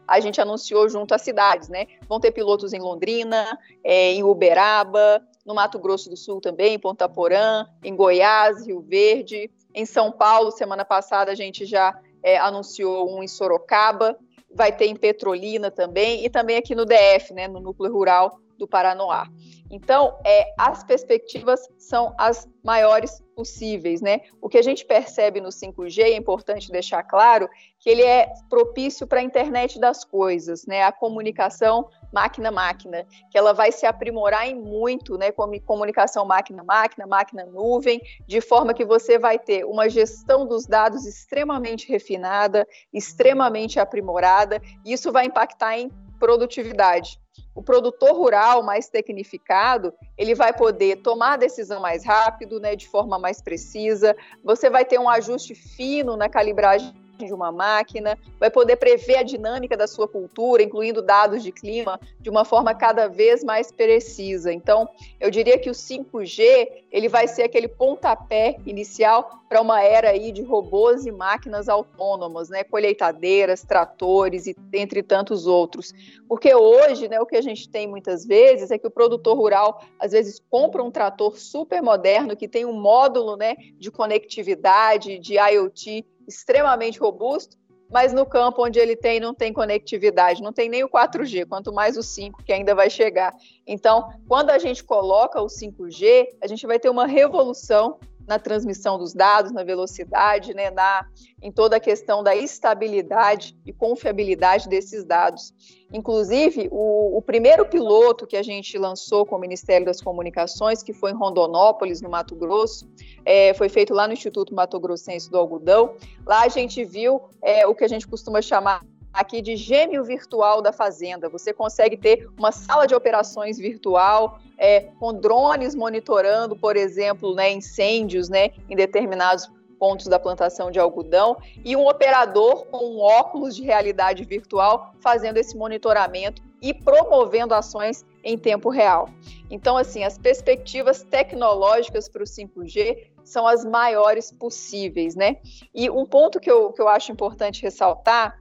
a 0.07 0.19
gente 0.19 0.39
anunciou 0.39 0.87
junto 0.89 1.13
às 1.13 1.21
cidades, 1.21 1.69
né? 1.69 1.85
Vão 2.07 2.19
ter 2.19 2.31
pilotos 2.31 2.73
em 2.73 2.79
Londrina, 2.79 3.57
é, 3.83 4.11
em 4.13 4.23
Uberaba, 4.23 5.21
no 5.45 5.53
Mato 5.53 5.79
Grosso 5.79 6.09
do 6.09 6.17
Sul 6.17 6.39
também, 6.39 6.75
em 6.75 6.79
Ponta 6.79 7.07
Porã, 7.09 7.65
em 7.83 7.95
Goiás, 7.95 8.65
Rio 8.65 8.81
Verde, 8.81 9.51
em 9.73 9.85
São 9.85 10.11
Paulo. 10.11 10.51
Semana 10.51 10.85
passada 10.85 11.31
a 11.31 11.35
gente 11.35 11.65
já 11.65 11.99
é, 12.23 12.37
anunciou 12.37 13.09
um 13.15 13.23
em 13.23 13.27
Sorocaba, 13.27 14.17
vai 14.53 14.75
ter 14.75 14.85
em 14.85 14.95
Petrolina 14.95 15.71
também 15.71 16.25
e 16.25 16.29
também 16.29 16.57
aqui 16.57 16.75
no 16.75 16.85
DF, 16.85 17.33
né, 17.33 17.47
no 17.47 17.59
núcleo 17.59 17.91
rural 17.91 18.39
do 18.57 18.67
Paranoá. 18.67 19.27
Então, 19.71 20.19
é, 20.25 20.53
as 20.57 20.83
perspectivas 20.83 21.69
são 21.77 22.13
as 22.17 22.45
maiores 22.61 23.23
possíveis, 23.33 24.01
né? 24.01 24.19
O 24.41 24.49
que 24.49 24.57
a 24.57 24.61
gente 24.61 24.83
percebe 24.83 25.39
no 25.39 25.47
5G, 25.47 25.99
é 26.01 26.17
importante 26.17 26.69
deixar 26.69 27.01
claro, 27.03 27.49
que 27.79 27.89
ele 27.89 28.03
é 28.03 28.33
propício 28.49 29.07
para 29.07 29.21
a 29.21 29.23
internet 29.23 29.79
das 29.79 30.03
coisas, 30.03 30.65
né? 30.65 30.83
A 30.83 30.91
comunicação 30.91 31.89
máquina-máquina, 32.11 33.07
que 33.31 33.37
ela 33.37 33.53
vai 33.53 33.71
se 33.71 33.85
aprimorar 33.85 34.45
em 34.45 34.55
muito, 34.55 35.17
né? 35.17 35.31
Como 35.31 35.59
comunicação 35.61 36.25
máquina-máquina, 36.25 37.07
máquina-nuvem, 37.07 38.01
de 38.27 38.41
forma 38.41 38.73
que 38.73 38.83
você 38.83 39.17
vai 39.17 39.39
ter 39.39 39.63
uma 39.63 39.89
gestão 39.89 40.45
dos 40.45 40.65
dados 40.65 41.05
extremamente 41.05 41.87
refinada, 41.87 42.67
extremamente 42.93 43.79
aprimorada, 43.79 44.61
e 44.85 44.91
isso 44.91 45.13
vai 45.13 45.27
impactar 45.27 45.79
em 45.79 45.89
produtividade 46.19 47.20
o 47.53 47.61
produtor 47.61 48.13
rural 48.13 48.63
mais 48.63 48.89
tecnificado, 48.89 49.93
ele 50.17 50.33
vai 50.35 50.53
poder 50.53 50.97
tomar 50.97 51.33
a 51.33 51.37
decisão 51.37 51.81
mais 51.81 52.05
rápido, 52.05 52.59
né, 52.59 52.75
de 52.75 52.87
forma 52.87 53.19
mais 53.19 53.41
precisa. 53.41 54.15
Você 54.43 54.69
vai 54.69 54.85
ter 54.85 54.99
um 54.99 55.09
ajuste 55.09 55.53
fino 55.55 56.15
na 56.15 56.29
calibragem 56.29 56.93
de 57.25 57.33
uma 57.33 57.51
máquina, 57.51 58.17
vai 58.39 58.49
poder 58.49 58.75
prever 58.75 59.17
a 59.17 59.23
dinâmica 59.23 59.75
da 59.77 59.87
sua 59.87 60.07
cultura, 60.07 60.63
incluindo 60.63 61.01
dados 61.01 61.43
de 61.43 61.51
clima, 61.51 61.99
de 62.19 62.29
uma 62.29 62.45
forma 62.45 62.73
cada 62.73 63.07
vez 63.07 63.43
mais 63.43 63.71
precisa. 63.71 64.51
Então, 64.51 64.87
eu 65.19 65.29
diria 65.29 65.57
que 65.57 65.69
o 65.69 65.73
5G 65.73 66.67
ele 66.91 67.07
vai 67.07 67.27
ser 67.27 67.43
aquele 67.43 67.67
pontapé 67.67 68.57
inicial 68.65 69.41
para 69.51 69.61
uma 69.61 69.83
era 69.83 70.11
aí 70.11 70.31
de 70.31 70.41
robôs 70.41 71.05
e 71.05 71.11
máquinas 71.11 71.67
autônomas, 71.67 72.49
né, 72.49 72.63
colheitadeiras, 72.63 73.63
tratores 73.63 74.47
e 74.47 74.55
entre 74.73 75.03
tantos 75.03 75.45
outros. 75.45 75.93
Porque 76.25 76.55
hoje, 76.55 77.09
né, 77.09 77.19
o 77.19 77.25
que 77.25 77.35
a 77.35 77.41
gente 77.41 77.69
tem 77.69 77.85
muitas 77.85 78.25
vezes 78.25 78.71
é 78.71 78.77
que 78.77 78.87
o 78.87 78.91
produtor 78.91 79.35
rural 79.35 79.83
às 79.99 80.13
vezes 80.13 80.41
compra 80.49 80.81
um 80.81 80.89
trator 80.89 81.37
super 81.37 81.81
moderno 81.81 82.35
que 82.35 82.47
tem 82.47 82.65
um 82.65 82.71
módulo, 82.71 83.35
né, 83.35 83.55
de 83.77 83.91
conectividade, 83.91 85.19
de 85.19 85.33
IoT 85.33 86.05
extremamente 86.31 86.99
robusto, 86.99 87.57
mas 87.91 88.13
no 88.13 88.25
campo 88.25 88.65
onde 88.65 88.79
ele 88.79 88.95
tem 88.95 89.19
não 89.19 89.33
tem 89.33 89.51
conectividade, 89.51 90.41
não 90.41 90.53
tem 90.53 90.69
nem 90.69 90.83
o 90.83 90.89
4G, 90.89 91.45
quanto 91.45 91.73
mais 91.73 91.97
o 91.97 92.03
5 92.03 92.41
que 92.43 92.53
ainda 92.53 92.73
vai 92.73 92.89
chegar. 92.89 93.35
Então, 93.67 94.09
quando 94.27 94.49
a 94.49 94.57
gente 94.57 94.83
coloca 94.83 95.41
o 95.41 95.47
5G, 95.47 96.27
a 96.41 96.47
gente 96.47 96.65
vai 96.65 96.79
ter 96.79 96.89
uma 96.89 97.05
revolução 97.05 97.99
na 98.31 98.39
transmissão 98.39 98.97
dos 98.97 99.13
dados, 99.13 99.51
na 99.51 99.61
velocidade, 99.61 100.53
né, 100.53 100.71
na, 100.71 101.05
em 101.41 101.51
toda 101.51 101.75
a 101.75 101.79
questão 101.81 102.23
da 102.23 102.33
estabilidade 102.33 103.57
e 103.65 103.73
confiabilidade 103.73 104.69
desses 104.69 105.03
dados. 105.03 105.53
Inclusive, 105.91 106.69
o, 106.71 107.17
o, 107.17 107.21
primeiro 107.21 107.65
piloto 107.65 108.25
que 108.25 108.37
a 108.37 108.41
gente 108.41 108.77
lançou 108.77 109.25
com 109.25 109.35
o 109.35 109.39
Ministério 109.39 109.85
das 109.85 109.99
Comunicações, 109.99 110.81
que 110.81 110.93
foi 110.93 111.11
em 111.11 111.13
Rondonópolis, 111.13 112.01
no 112.01 112.09
Mato 112.09 112.33
Grosso, 112.33 112.89
é, 113.25 113.53
foi 113.53 113.67
feito 113.67 113.93
lá 113.93 114.07
no 114.07 114.13
Instituto 114.13 114.55
Mato 114.55 114.79
Grossense 114.79 115.29
do 115.29 115.37
Algodão. 115.37 115.95
Lá 116.25 116.43
a 116.43 116.47
gente 116.47 116.85
viu 116.85 117.21
é, 117.43 117.67
o 117.67 117.75
que 117.75 117.83
a 117.83 117.89
gente 117.89 118.07
costuma 118.07 118.41
chamar 118.41 118.81
aqui 119.13 119.41
de 119.41 119.55
gêmeo 119.55 120.03
virtual 120.03 120.61
da 120.61 120.71
fazenda. 120.71 121.29
Você 121.29 121.53
consegue 121.53 121.97
ter 121.97 122.29
uma 122.37 122.51
sala 122.51 122.85
de 122.85 122.95
operações 122.95 123.57
virtual 123.57 124.39
é, 124.57 124.81
com 124.99 125.13
drones 125.13 125.75
monitorando, 125.75 126.55
por 126.55 126.77
exemplo, 126.77 127.33
né, 127.33 127.51
incêndios 127.51 128.29
né, 128.29 128.51
em 128.69 128.75
determinados 128.75 129.49
pontos 129.79 130.05
da 130.05 130.19
plantação 130.19 130.69
de 130.69 130.79
algodão 130.79 131.35
e 131.65 131.75
um 131.75 131.87
operador 131.87 132.67
com 132.67 132.85
um 132.85 132.99
óculos 132.99 133.55
de 133.55 133.63
realidade 133.63 134.23
virtual 134.23 134.93
fazendo 135.01 135.37
esse 135.37 135.57
monitoramento 135.57 136.39
e 136.61 136.71
promovendo 136.71 137.55
ações 137.55 138.05
em 138.23 138.37
tempo 138.37 138.69
real. 138.69 139.09
Então, 139.49 139.75
assim, 139.75 140.03
as 140.03 140.19
perspectivas 140.19 141.01
tecnológicas 141.01 142.07
para 142.07 142.21
o 142.21 142.27
5G 142.27 143.07
são 143.23 143.47
as 143.47 143.65
maiores 143.65 144.31
possíveis, 144.31 145.15
né? 145.15 145.37
E 145.73 145.89
um 145.89 146.05
ponto 146.05 146.39
que 146.39 146.49
eu, 146.49 146.71
que 146.71 146.81
eu 146.81 146.87
acho 146.87 147.11
importante 147.11 147.63
ressaltar 147.63 148.40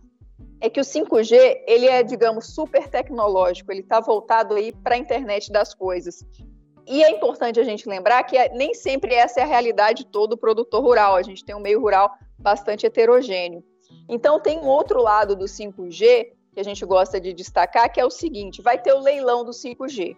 é 0.61 0.69
que 0.69 0.81
o 0.81 0.85
5G 0.85 1.63
ele 1.67 1.87
é, 1.87 2.03
digamos, 2.03 2.55
super 2.55 2.89
tecnológico, 2.89 3.73
ele 3.73 3.81
está 3.81 4.01
voltado 4.01 4.55
aí 4.55 4.73
para 4.73 4.95
a 4.95 4.99
internet 4.99 5.51
das 5.51 5.75
coisas. 5.75 6.25
E 6.87 7.03
é 7.03 7.11
importante 7.11 7.61
a 7.61 7.65
gente 7.65 7.89
lembrar 7.89 8.23
que 8.25 8.37
é, 8.37 8.53
nem 8.55 8.75
sempre 8.75 9.15
essa 9.15 9.41
é 9.41 9.43
a 9.43 9.47
realidade 9.47 10.05
todo 10.07 10.37
produtor 10.37 10.83
rural. 10.83 11.15
A 11.15 11.23
gente 11.23 11.45
tem 11.45 11.55
um 11.55 11.61
meio 11.61 11.81
rural 11.81 12.11
bastante 12.39 12.85
heterogêneo. 12.85 13.63
Então 14.09 14.41
tem 14.41 14.59
um 14.59 14.67
outro 14.67 15.01
lado 15.01 15.37
do 15.37 15.45
5G 15.45 16.33
que 16.53 16.61
a 16.61 16.65
gente 16.65 16.85
gosta 16.85 17.21
de 17.21 17.33
destacar, 17.33 17.93
que 17.93 18.01
é 18.01 18.05
o 18.05 18.11
seguinte: 18.11 18.61
vai 18.61 18.77
ter 18.77 18.93
o 18.93 19.01
leilão 19.01 19.45
do 19.45 19.53
5G. 19.53 20.17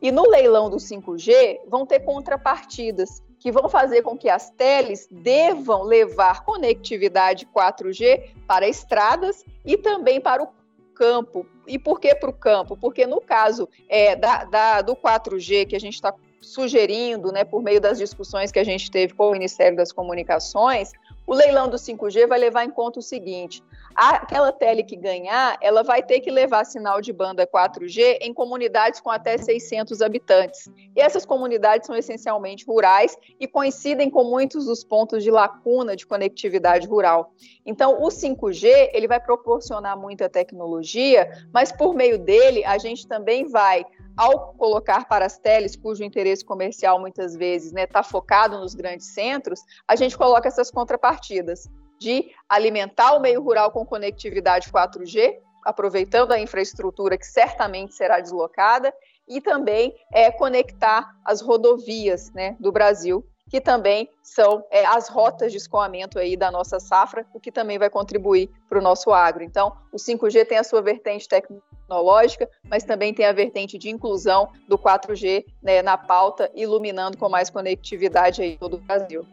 E 0.00 0.12
no 0.12 0.28
leilão 0.28 0.70
do 0.70 0.76
5G 0.76 1.60
vão 1.68 1.86
ter 1.86 2.00
contrapartidas 2.00 3.22
que 3.46 3.52
vão 3.52 3.68
fazer 3.68 4.02
com 4.02 4.18
que 4.18 4.28
as 4.28 4.50
teles 4.50 5.06
devam 5.08 5.84
levar 5.84 6.44
conectividade 6.44 7.46
4G 7.54 8.30
para 8.44 8.66
estradas 8.66 9.44
e 9.64 9.78
também 9.78 10.20
para 10.20 10.42
o 10.42 10.48
campo. 10.92 11.46
E 11.64 11.78
por 11.78 12.00
que 12.00 12.12
para 12.12 12.28
o 12.28 12.32
campo? 12.32 12.76
Porque 12.76 13.06
no 13.06 13.20
caso 13.20 13.68
é, 13.88 14.16
da, 14.16 14.42
da, 14.46 14.82
do 14.82 14.96
4G 14.96 15.64
que 15.64 15.76
a 15.76 15.78
gente 15.78 15.94
está 15.94 16.12
sugerindo, 16.40 17.30
né, 17.30 17.44
por 17.44 17.62
meio 17.62 17.80
das 17.80 17.98
discussões 17.98 18.50
que 18.50 18.58
a 18.58 18.64
gente 18.64 18.90
teve 18.90 19.14
com 19.14 19.28
o 19.28 19.30
Ministério 19.30 19.76
das 19.76 19.92
Comunicações, 19.92 20.90
o 21.24 21.32
leilão 21.32 21.68
do 21.68 21.76
5G 21.76 22.26
vai 22.26 22.40
levar 22.40 22.64
em 22.64 22.70
conta 22.70 22.98
o 22.98 23.02
seguinte: 23.02 23.62
aquela 23.96 24.52
tele 24.52 24.82
que 24.82 24.94
ganhar, 24.94 25.56
ela 25.60 25.82
vai 25.82 26.02
ter 26.02 26.20
que 26.20 26.30
levar 26.30 26.64
sinal 26.64 27.00
de 27.00 27.12
banda 27.12 27.46
4G 27.46 28.18
em 28.20 28.34
comunidades 28.34 29.00
com 29.00 29.10
até 29.10 29.38
600 29.38 30.02
habitantes. 30.02 30.68
E 30.94 31.00
essas 31.00 31.24
comunidades 31.24 31.86
são 31.86 31.96
essencialmente 31.96 32.66
rurais 32.66 33.16
e 33.40 33.48
coincidem 33.48 34.10
com 34.10 34.24
muitos 34.24 34.66
dos 34.66 34.84
pontos 34.84 35.24
de 35.24 35.30
lacuna 35.30 35.96
de 35.96 36.06
conectividade 36.06 36.86
rural. 36.86 37.32
Então, 37.64 38.02
o 38.02 38.08
5G, 38.08 38.90
ele 38.92 39.08
vai 39.08 39.18
proporcionar 39.18 39.98
muita 39.98 40.28
tecnologia, 40.28 41.30
mas 41.52 41.72
por 41.72 41.94
meio 41.94 42.18
dele, 42.18 42.64
a 42.64 42.76
gente 42.76 43.08
também 43.08 43.46
vai 43.46 43.84
ao 44.16 44.54
colocar 44.54 45.06
para 45.06 45.26
as 45.26 45.38
teles, 45.38 45.76
cujo 45.76 46.02
interesse 46.02 46.44
comercial 46.44 46.98
muitas 46.98 47.36
vezes 47.36 47.68
está 47.68 47.80
né, 47.80 47.86
tá 47.86 48.02
focado 48.02 48.58
nos 48.58 48.74
grandes 48.74 49.08
centros, 49.08 49.60
a 49.86 49.94
gente 49.94 50.16
coloca 50.16 50.48
essas 50.48 50.70
contrapartidas 50.70 51.68
de 51.98 52.30
alimentar 52.48 53.14
o 53.14 53.20
meio 53.20 53.42
rural 53.42 53.70
com 53.70 53.84
conectividade 53.84 54.70
4G, 54.70 55.36
aproveitando 55.64 56.32
a 56.32 56.38
infraestrutura 56.38 57.18
que 57.18 57.26
certamente 57.26 57.94
será 57.94 58.20
deslocada, 58.20 58.94
e 59.28 59.40
também 59.40 59.94
é, 60.12 60.30
conectar 60.30 61.10
as 61.24 61.40
rodovias 61.40 62.30
né, 62.32 62.56
do 62.60 62.70
Brasil, 62.70 63.26
que 63.48 63.60
também 63.60 64.08
são 64.22 64.64
é, 64.70 64.84
as 64.84 65.08
rotas 65.08 65.52
de 65.52 65.58
escoamento 65.58 66.18
aí 66.18 66.36
da 66.36 66.50
nossa 66.50 66.80
safra, 66.80 67.26
o 67.32 67.40
que 67.40 67.52
também 67.52 67.78
vai 67.78 67.88
contribuir 67.88 68.50
para 68.68 68.78
o 68.78 68.82
nosso 68.82 69.12
agro. 69.12 69.42
Então, 69.42 69.76
o 69.92 69.96
5G 69.96 70.46
tem 70.46 70.58
a 70.58 70.64
sua 70.64 70.82
vertente 70.82 71.28
tecnológica, 71.28 72.48
mas 72.68 72.84
também 72.84 73.14
tem 73.14 73.24
a 73.24 73.32
vertente 73.32 73.78
de 73.78 73.88
inclusão 73.88 74.48
do 74.68 74.76
4G 74.76 75.44
né, 75.62 75.80
na 75.80 75.96
pauta, 75.96 76.50
iluminando 76.54 77.16
com 77.16 77.28
mais 77.28 77.48
conectividade 77.48 78.42
aí 78.42 78.56
todo 78.58 78.74
o 78.74 78.80
Brasil. 78.80 79.24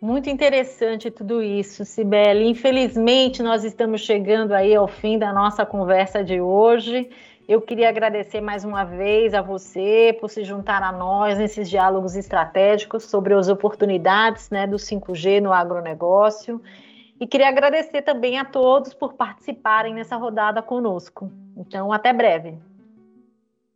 Muito 0.00 0.30
interessante 0.30 1.10
tudo 1.10 1.42
isso, 1.42 1.84
Sibeli. 1.84 2.48
Infelizmente, 2.48 3.42
nós 3.42 3.64
estamos 3.64 4.00
chegando 4.00 4.52
aí 4.52 4.72
ao 4.72 4.86
fim 4.86 5.18
da 5.18 5.32
nossa 5.32 5.66
conversa 5.66 6.22
de 6.22 6.40
hoje. 6.40 7.10
Eu 7.48 7.60
queria 7.60 7.88
agradecer 7.88 8.40
mais 8.40 8.64
uma 8.64 8.84
vez 8.84 9.34
a 9.34 9.42
você 9.42 10.16
por 10.20 10.30
se 10.30 10.44
juntar 10.44 10.84
a 10.84 10.92
nós 10.92 11.36
nesses 11.36 11.68
diálogos 11.68 12.14
estratégicos 12.14 13.04
sobre 13.04 13.34
as 13.34 13.48
oportunidades 13.48 14.50
né, 14.50 14.68
do 14.68 14.76
5G 14.76 15.40
no 15.40 15.52
agronegócio. 15.52 16.62
E 17.20 17.26
queria 17.26 17.48
agradecer 17.48 18.02
também 18.02 18.38
a 18.38 18.44
todos 18.44 18.94
por 18.94 19.14
participarem 19.14 19.94
nessa 19.94 20.14
rodada 20.14 20.62
conosco. 20.62 21.28
Então, 21.56 21.92
até 21.92 22.12
breve. 22.12 22.54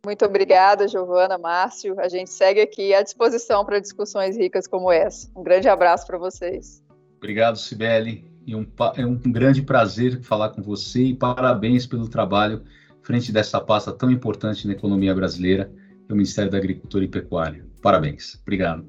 Muito 0.05 0.25
obrigada, 0.25 0.87
Giovana, 0.87 1.37
Márcio. 1.37 1.97
A 1.99 2.09
gente 2.09 2.29
segue 2.29 2.59
aqui 2.59 2.93
à 2.93 3.01
disposição 3.01 3.63
para 3.63 3.79
discussões 3.79 4.35
ricas 4.35 4.67
como 4.67 4.91
essa. 4.91 5.31
Um 5.33 5.43
grande 5.43 5.69
abraço 5.69 6.05
para 6.05 6.17
vocês. 6.17 6.83
Obrigado, 7.17 7.57
Sibeli. 7.57 8.29
E 8.45 8.53
um, 8.53 8.67
é 8.97 9.05
um 9.05 9.15
grande 9.15 9.61
prazer 9.61 10.21
falar 10.21 10.49
com 10.49 10.61
você 10.61 11.01
e 11.03 11.15
parabéns 11.15 11.87
pelo 11.87 12.09
trabalho 12.09 12.61
frente 13.01 13.31
dessa 13.31 13.61
pasta 13.61 13.93
tão 13.93 14.11
importante 14.11 14.67
na 14.67 14.73
economia 14.73 15.13
brasileira, 15.15 15.71
que 16.05 16.11
é 16.11 16.13
o 16.13 16.15
Ministério 16.15 16.51
da 16.51 16.57
Agricultura 16.57 17.05
e 17.05 17.07
Pecuária. 17.07 17.65
Parabéns. 17.81 18.37
Obrigado. 18.41 18.85